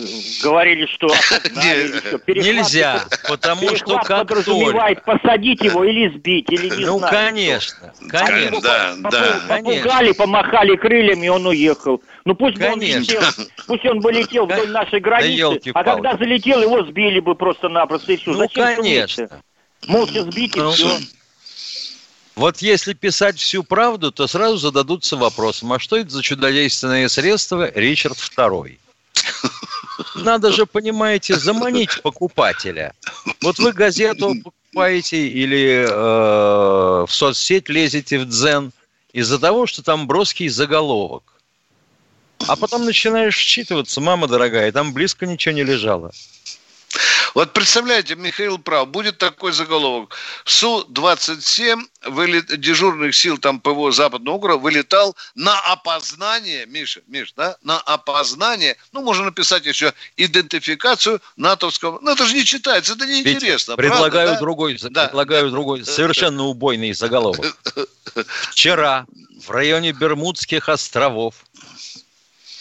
говорили, 0.41 0.86
что 0.86 1.07
нельзя, 2.28 3.03
потому 3.28 3.76
что 3.76 3.97
как 3.97 4.28
подразумевает 4.28 5.03
только... 5.03 5.19
посадить 5.19 5.61
его 5.61 5.84
или 5.84 6.17
сбить, 6.17 6.49
или 6.49 6.69
не 6.78 6.86
ну, 6.86 6.99
знаю. 6.99 7.13
конечно, 7.13 7.93
конечно. 8.07 8.61
Да, 8.61 8.93
да, 9.11 9.41
попугали, 9.49 10.13
помахали 10.13 10.78
крыльями, 10.78 11.28
он 11.28 11.45
уехал. 11.45 12.01
Ну 12.23 12.36
пусть 12.36 12.57
бы 12.57 12.67
он 12.67 12.80
летел, 12.80 13.21
пусть 13.67 13.86
он 13.86 13.99
бы 13.99 14.13
летел 14.13 14.45
вдоль 14.45 14.71
нашей 14.71 15.01
границы, 15.01 15.71
а 15.73 15.84
когда 15.84 16.15
залетел, 16.15 16.61
его 16.61 16.86
сбили 16.86 17.19
бы 17.19 17.36
просто-напросто 17.36 18.13
и 18.13 18.17
все. 18.17 18.32
Ну, 18.32 18.38
Зачем 18.38 18.78
конечно. 18.78 19.30
Молча 19.88 20.23
сбить 20.23 20.55
и 20.55 20.59
ну, 20.59 20.71
все. 20.71 20.88
Вот 22.36 22.61
если 22.61 22.93
писать 22.93 23.39
всю 23.39 23.63
правду, 23.63 24.11
то 24.11 24.27
сразу 24.27 24.57
зададутся 24.57 25.15
вопросом, 25.15 25.71
а 25.71 25.79
что 25.79 25.97
это 25.97 26.09
за 26.09 26.21
чудодейственное 26.21 27.07
средство 27.07 27.71
Ричард 27.73 28.17
II? 28.17 28.77
Надо 30.15 30.51
же, 30.51 30.65
понимаете, 30.65 31.36
заманить 31.36 32.01
покупателя. 32.01 32.93
Вот 33.41 33.59
вы 33.59 33.71
газету 33.71 34.33
покупаете 34.43 35.27
или 35.27 35.86
э, 35.89 37.05
в 37.05 37.09
соцсеть 37.09 37.69
лезете 37.69 38.19
в 38.19 38.25
дзен 38.27 38.71
из-за 39.13 39.39
того, 39.39 39.65
что 39.65 39.81
там 39.81 40.05
броский 40.05 40.49
заголовок. 40.49 41.23
А 42.47 42.57
потом 42.57 42.83
начинаешь 42.86 43.38
вчитываться, 43.38 44.01
мама 44.01 44.27
дорогая, 44.27 44.71
там 44.73 44.93
близко 44.93 45.25
ничего 45.25 45.55
не 45.55 45.63
лежало. 45.63 46.11
Вот 47.36 47.51
представляете, 47.51 48.15
Михаил 48.15 48.57
прав, 48.57 48.88
будет 48.88 49.17
такой 49.17 49.51
заголовок. 49.51 50.15
Су-27 50.45 51.81
вылет, 52.05 52.61
дежурных 52.61 53.13
сил 53.13 53.38
там 53.38 53.59
ПВО 53.59 53.91
Западного 53.91 54.38
округа 54.38 54.57
вылетал 54.57 55.17
на 55.36 55.59
опознание, 55.59 56.65
Миша, 56.65 57.01
Миш, 57.07 57.33
да, 57.36 57.57
на 57.61 57.77
опознание, 57.81 58.77
ну, 58.93 59.01
можно 59.01 59.25
написать 59.25 59.65
еще 59.65 59.93
идентификацию 60.15 61.21
натовского, 61.36 61.99
ну, 62.01 62.11
это 62.11 62.25
же 62.25 62.36
не 62.36 62.45
читается, 62.45 62.93
это 62.93 63.05
неинтересно. 63.05 63.75
Предлагаю 63.75 64.11
правда, 64.11 64.31
да? 64.31 64.39
другой, 64.39 64.79
да. 64.89 65.05
предлагаю 65.07 65.51
другой, 65.51 65.83
совершенно 65.83 66.43
убойный 66.43 66.93
заголовок. 66.93 67.57
Вчера 68.51 69.05
в 69.45 69.51
районе 69.51 69.91
Бермудских 69.91 70.69
островов 70.69 71.36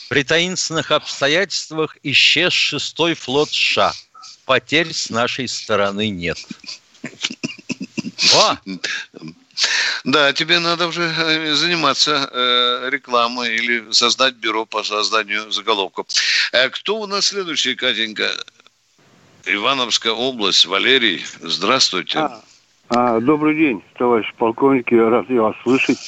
при 0.08 0.24
таинственных 0.24 0.90
обстоятельствах 0.90 1.96
исчез 2.02 2.52
шестой 2.52 3.14
флот 3.14 3.50
США– 3.50 3.92
потерь 4.44 4.92
с 4.92 5.10
нашей 5.10 5.48
стороны 5.48 6.10
нет. 6.10 6.38
О! 8.34 8.56
Да, 10.04 10.32
тебе 10.32 10.58
надо 10.58 10.88
уже 10.88 11.02
э, 11.02 11.54
заниматься 11.54 12.28
э, 12.30 12.90
рекламой 12.90 13.54
или 13.54 13.92
создать 13.92 14.34
бюро 14.34 14.66
по 14.66 14.82
созданию 14.82 15.50
заголовков. 15.50 16.06
Э, 16.52 16.68
кто 16.68 17.00
у 17.00 17.06
нас 17.06 17.26
следующий, 17.26 17.74
Катенька? 17.74 18.28
Ивановская 19.46 20.12
область, 20.12 20.66
Валерий, 20.66 21.24
здравствуйте. 21.40 22.18
А, 22.18 22.42
а, 22.88 23.20
добрый 23.20 23.56
день, 23.56 23.82
товарищ 23.98 24.26
полковник, 24.38 24.90
я 24.90 25.08
рад 25.08 25.28
вас 25.28 25.54
слышать. 25.62 25.98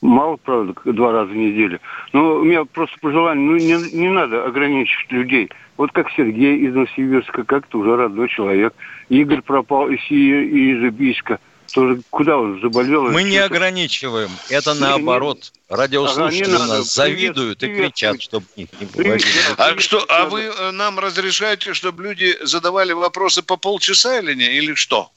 Мало, 0.00 0.36
правда, 0.36 0.74
два 0.84 1.12
раза 1.12 1.30
в 1.30 1.36
неделю. 1.36 1.78
Но 2.12 2.36
у 2.36 2.44
меня 2.44 2.64
просто 2.64 2.96
пожелание, 3.00 3.44
ну 3.44 3.56
не, 3.56 3.92
не 3.92 4.08
надо 4.08 4.44
ограничивать 4.44 5.12
людей. 5.12 5.50
Вот 5.76 5.92
как 5.92 6.10
Сергей 6.16 6.58
из 6.58 6.74
Новосибирска, 6.74 7.44
как-то 7.44 7.78
уже 7.78 7.96
родной 7.96 8.28
человек. 8.28 8.74
Игорь 9.08 9.42
пропал 9.42 9.88
из, 9.88 10.00
из 10.10 10.84
Ибийска. 10.84 11.38
Тоже 11.72 12.00
куда 12.10 12.36
он 12.38 12.60
заболел? 12.60 13.10
Мы 13.10 13.22
не 13.22 13.38
ограничиваем. 13.38 14.30
Это 14.48 14.74
не, 14.74 14.80
наоборот. 14.80 15.52
Не, 15.68 15.76
Радиослушатели 15.76 16.54
ага, 16.54 16.66
нас 16.66 16.94
завидуют 16.94 17.58
привет, 17.60 17.78
и 17.78 17.82
кричат, 17.82 18.12
привет. 18.12 18.22
чтобы 18.22 18.46
них 18.56 18.68
не 18.80 18.86
было. 18.86 19.18
А, 19.56 19.78
что, 19.78 20.04
а 20.08 20.26
вы 20.26 20.42
э, 20.42 20.70
нам 20.72 20.98
разрешаете, 20.98 21.74
чтобы 21.74 22.02
люди 22.02 22.36
задавали 22.42 22.92
вопросы 22.92 23.42
по 23.42 23.56
полчаса 23.56 24.18
или 24.18 24.34
не? 24.34 24.50
Или 24.56 24.74
что? 24.74 25.10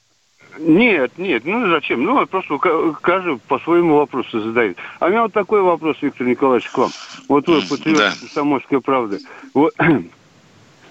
Нет, 0.60 1.18
нет, 1.18 1.44
ну 1.46 1.70
зачем? 1.70 2.04
Ну, 2.04 2.26
просто 2.28 2.58
каждый 3.02 3.38
по 3.48 3.60
своему 3.60 3.98
вопросу 3.98 4.40
задает. 4.40 4.78
А 5.00 5.08
у 5.08 5.10
меня 5.10 5.24
вот 5.24 5.34
такой 5.34 5.62
вопрос, 5.62 5.98
Виктор 6.02 6.28
Николаевич, 6.28 6.70
к 6.70 6.78
вам. 6.78 6.92
Вот 7.28 7.48
вы, 7.48 7.62
патриот 7.62 7.98
да. 7.98 8.14
Комсомольской 8.20 8.82
правды. 8.82 9.20
Вот, 9.54 9.74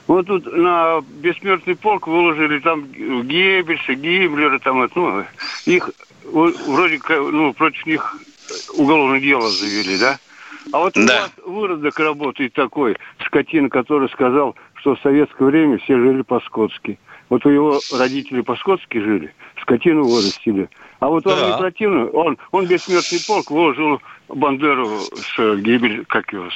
Вот 0.06 0.26
тут 0.26 0.52
на 0.52 1.00
бессмертный 1.20 1.76
полк 1.76 2.06
выложили 2.06 2.58
там 2.58 2.86
Геббельса, 2.86 3.94
Гиммлера, 3.94 4.58
там, 4.58 4.88
ну, 4.94 5.24
их 5.64 5.90
вроде 6.24 7.00
ну, 7.08 7.52
против 7.52 7.86
них 7.86 8.16
уголовное 8.74 9.20
дело 9.20 9.48
завели, 9.48 9.98
да? 9.98 10.18
А 10.72 10.78
вот 10.78 10.94
да. 10.94 11.00
у 11.00 11.06
вас 11.06 11.30
выродок 11.46 11.98
работает 11.98 12.52
такой, 12.52 12.96
скотин, 13.24 13.70
который 13.70 14.08
сказал, 14.10 14.56
что 14.74 14.94
в 14.96 15.00
советское 15.00 15.44
время 15.44 15.78
все 15.78 15.96
жили 15.98 16.22
по-скотски. 16.22 16.98
Вот 17.28 17.46
у 17.46 17.48
его 17.48 17.80
родители 17.92 18.42
по-скотски 18.42 18.98
жили, 18.98 19.34
скотину 19.62 20.04
вырастили. 20.04 20.68
А 21.00 21.08
вот 21.08 21.26
он 21.26 21.38
да. 21.38 21.50
не 21.50 21.58
противно, 21.58 22.06
он, 22.10 22.38
он 22.50 22.66
бессмертный 22.66 23.20
полк 23.26 23.50
выложил 23.50 24.00
Бандеру 24.28 25.00
с 25.00 25.56
гибель, 25.56 26.04
как 26.06 26.32
его, 26.32 26.48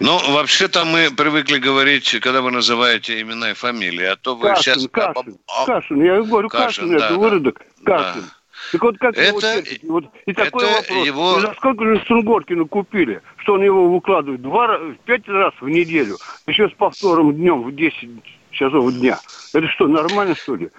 ну, 0.00 0.18
вообще-то 0.32 0.84
мы 0.84 1.10
привыкли 1.16 1.58
говорить, 1.58 2.18
когда 2.20 2.40
вы 2.42 2.50
называете 2.50 3.20
имена 3.20 3.52
и 3.52 3.54
фамилии, 3.54 4.04
а 4.04 4.16
то 4.16 4.34
вы 4.34 4.48
Кашин, 4.48 4.74
сейчас... 4.74 4.88
Кашин, 4.90 5.38
Кашин, 5.66 6.02
я 6.02 6.22
говорю, 6.22 6.48
Кашин, 6.48 6.66
Кашин 6.66 6.98
да, 6.98 7.06
это 7.06 7.14
выродок, 7.14 7.60
Кашин. 7.84 8.22
Да. 8.22 8.28
Так 8.72 8.82
вот 8.82 8.98
как 8.98 9.16
это, 9.16 9.62
его 9.82 9.92
вот, 9.92 10.04
И 10.26 10.32
такой 10.32 10.64
вопрос. 10.64 11.06
Его... 11.06 11.38
И 11.38 11.40
за 11.42 11.54
сколько 11.54 11.84
же 11.84 12.02
Сунгоркину 12.06 12.66
купили, 12.66 13.20
что 13.38 13.54
он 13.54 13.62
его 13.62 13.92
выкладывает? 13.92 14.42
Два, 14.42 14.78
пять 15.04 15.28
раз 15.28 15.52
в 15.60 15.68
неделю. 15.68 16.16
Еще 16.46 16.68
с 16.68 16.72
повтором 16.72 17.34
днем 17.34 17.62
в 17.62 17.74
10 17.74 18.08
часов 18.52 18.92
дня. 18.94 19.18
Это 19.52 19.68
что, 19.68 19.86
нормально, 19.86 20.34
что 20.34 20.56
ли? 20.56 20.70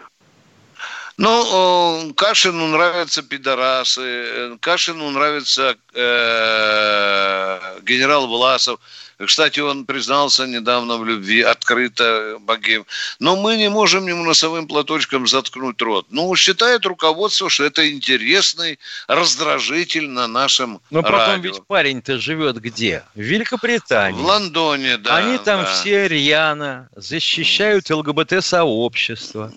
Ну, 1.17 2.13
Кашину 2.15 2.67
нравятся 2.67 3.21
пидорасы, 3.23 4.57
Кашину 4.59 5.09
нравится 5.11 5.77
э, 5.93 7.79
генерал 7.83 8.27
Власов. 8.27 8.79
Кстати, 9.25 9.61
он 9.61 9.85
признался 9.85 10.45
недавно 10.45 10.97
в 10.97 11.05
любви, 11.05 11.41
открыто 11.41 12.37
богим. 12.41 12.85
Но 13.19 13.37
мы 13.37 13.55
не 13.55 13.69
можем 13.69 14.07
ему 14.07 14.25
носовым 14.25 14.67
платочком 14.67 15.25
заткнуть 15.25 15.81
рот. 15.81 16.07
Ну, 16.09 16.35
считает 16.35 16.85
руководство, 16.85 17.49
что 17.49 17.63
это 17.63 17.89
интересный 17.89 18.77
раздражитель 19.07 20.09
на 20.09 20.27
нашем 20.27 20.81
Но 20.91 21.01
радио. 21.01 21.17
потом 21.17 21.41
ведь 21.41 21.63
парень-то 21.65 22.19
живет 22.19 22.57
где? 22.59 23.05
В 23.15 23.21
Великобритании. 23.21 24.19
В 24.19 24.25
Лондоне, 24.25 24.97
да. 24.97 25.15
Они 25.15 25.37
там 25.37 25.63
да. 25.63 25.73
все 25.73 26.09
рьяно 26.09 26.89
защищают 26.97 27.89
ЛГБТ-сообщество. 27.89 29.53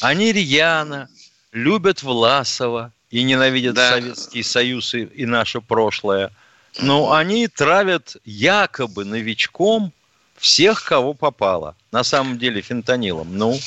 Они 0.00 0.32
рьяно 0.32 1.08
любят 1.52 2.02
Власова 2.02 2.92
и 3.10 3.22
ненавидят 3.22 3.74
да. 3.74 3.90
Советский 3.90 4.42
Союз 4.42 4.94
и, 4.94 5.04
и 5.04 5.26
наше 5.26 5.60
прошлое. 5.60 6.30
Но 6.78 7.12
они 7.12 7.46
травят 7.46 8.16
якобы 8.24 9.04
новичком 9.04 9.92
всех, 10.36 10.84
кого 10.84 11.14
попало. 11.14 11.76
На 11.92 12.02
самом 12.02 12.38
деле 12.38 12.60
фентанилом. 12.60 13.38
Ну, 13.38 13.58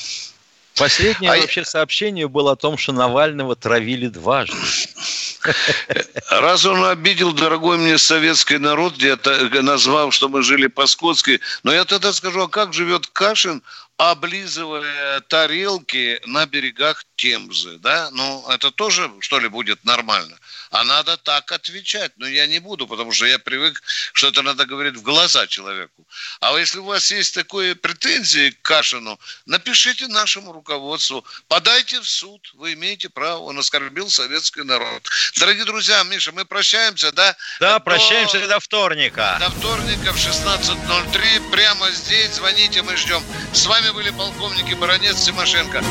последнее 0.75 1.31
а 1.31 1.37
вообще 1.37 1.61
я... 1.61 1.65
сообщение 1.65 2.27
было 2.27 2.51
о 2.51 2.55
том, 2.57 2.77
что 2.77 2.91
Навального 2.91 3.55
травили 3.55 4.07
дважды. 4.07 4.57
Раз 6.29 6.65
он 6.65 6.83
обидел, 6.83 7.31
дорогой 7.31 7.77
мне, 7.77 7.97
советский 7.97 8.57
народ, 8.57 8.97
где-то 8.97 9.49
назвав, 9.61 10.13
что 10.13 10.27
мы 10.27 10.43
жили 10.43 10.67
по-скотски, 10.67 11.39
но 11.63 11.73
я 11.73 11.85
тогда 11.85 12.11
скажу, 12.11 12.41
а 12.41 12.49
как 12.49 12.73
живет 12.73 13.07
Кашин 13.07 13.63
облизывая 13.97 15.21
тарелки 15.21 16.21
на 16.25 16.45
берегах 16.45 17.03
Темзы, 17.15 17.79
да? 17.79 18.09
Ну, 18.11 18.47
это 18.49 18.71
тоже, 18.71 19.11
что 19.19 19.39
ли, 19.39 19.49
будет 19.49 19.83
нормально? 19.85 20.37
А 20.71 20.83
надо 20.83 21.17
так 21.17 21.51
отвечать. 21.51 22.11
Но 22.17 22.27
я 22.27 22.47
не 22.47 22.59
буду, 22.59 22.87
потому 22.87 23.11
что 23.11 23.25
я 23.25 23.39
привык, 23.39 23.81
что 24.13 24.27
это 24.27 24.41
надо 24.41 24.65
говорить 24.65 24.95
в 24.95 25.01
глаза 25.01 25.47
человеку. 25.47 26.05
А 26.39 26.57
если 26.57 26.79
у 26.79 26.85
вас 26.85 27.11
есть 27.11 27.33
такие 27.33 27.75
претензии 27.75 28.51
к 28.51 28.61
Кашину, 28.61 29.19
напишите 29.45 30.07
нашему 30.07 30.51
руководству, 30.51 31.25
подайте 31.47 31.99
в 32.01 32.09
суд, 32.09 32.51
вы 32.53 32.73
имеете 32.73 33.09
право, 33.09 33.39
он 33.43 33.59
оскорбил 33.59 34.09
советский 34.09 34.63
народ. 34.63 35.07
Дорогие 35.37 35.65
друзья, 35.65 36.03
Миша, 36.03 36.31
мы 36.31 36.45
прощаемся, 36.45 37.11
да? 37.11 37.35
Да, 37.59 37.73
до... 37.73 37.79
прощаемся 37.79 38.45
до 38.47 38.59
вторника. 38.59 39.37
До 39.39 39.49
вторника 39.49 40.13
в 40.13 40.17
16.03, 40.17 41.51
прямо 41.51 41.91
здесь, 41.91 42.35
звоните, 42.35 42.81
мы 42.81 42.95
ждем. 42.97 43.23
С 43.53 43.65
вами 43.65 43.89
были 43.91 44.09
полковники 44.11 44.73
Баранец 44.73 45.23
Тимошенко. 45.23 45.83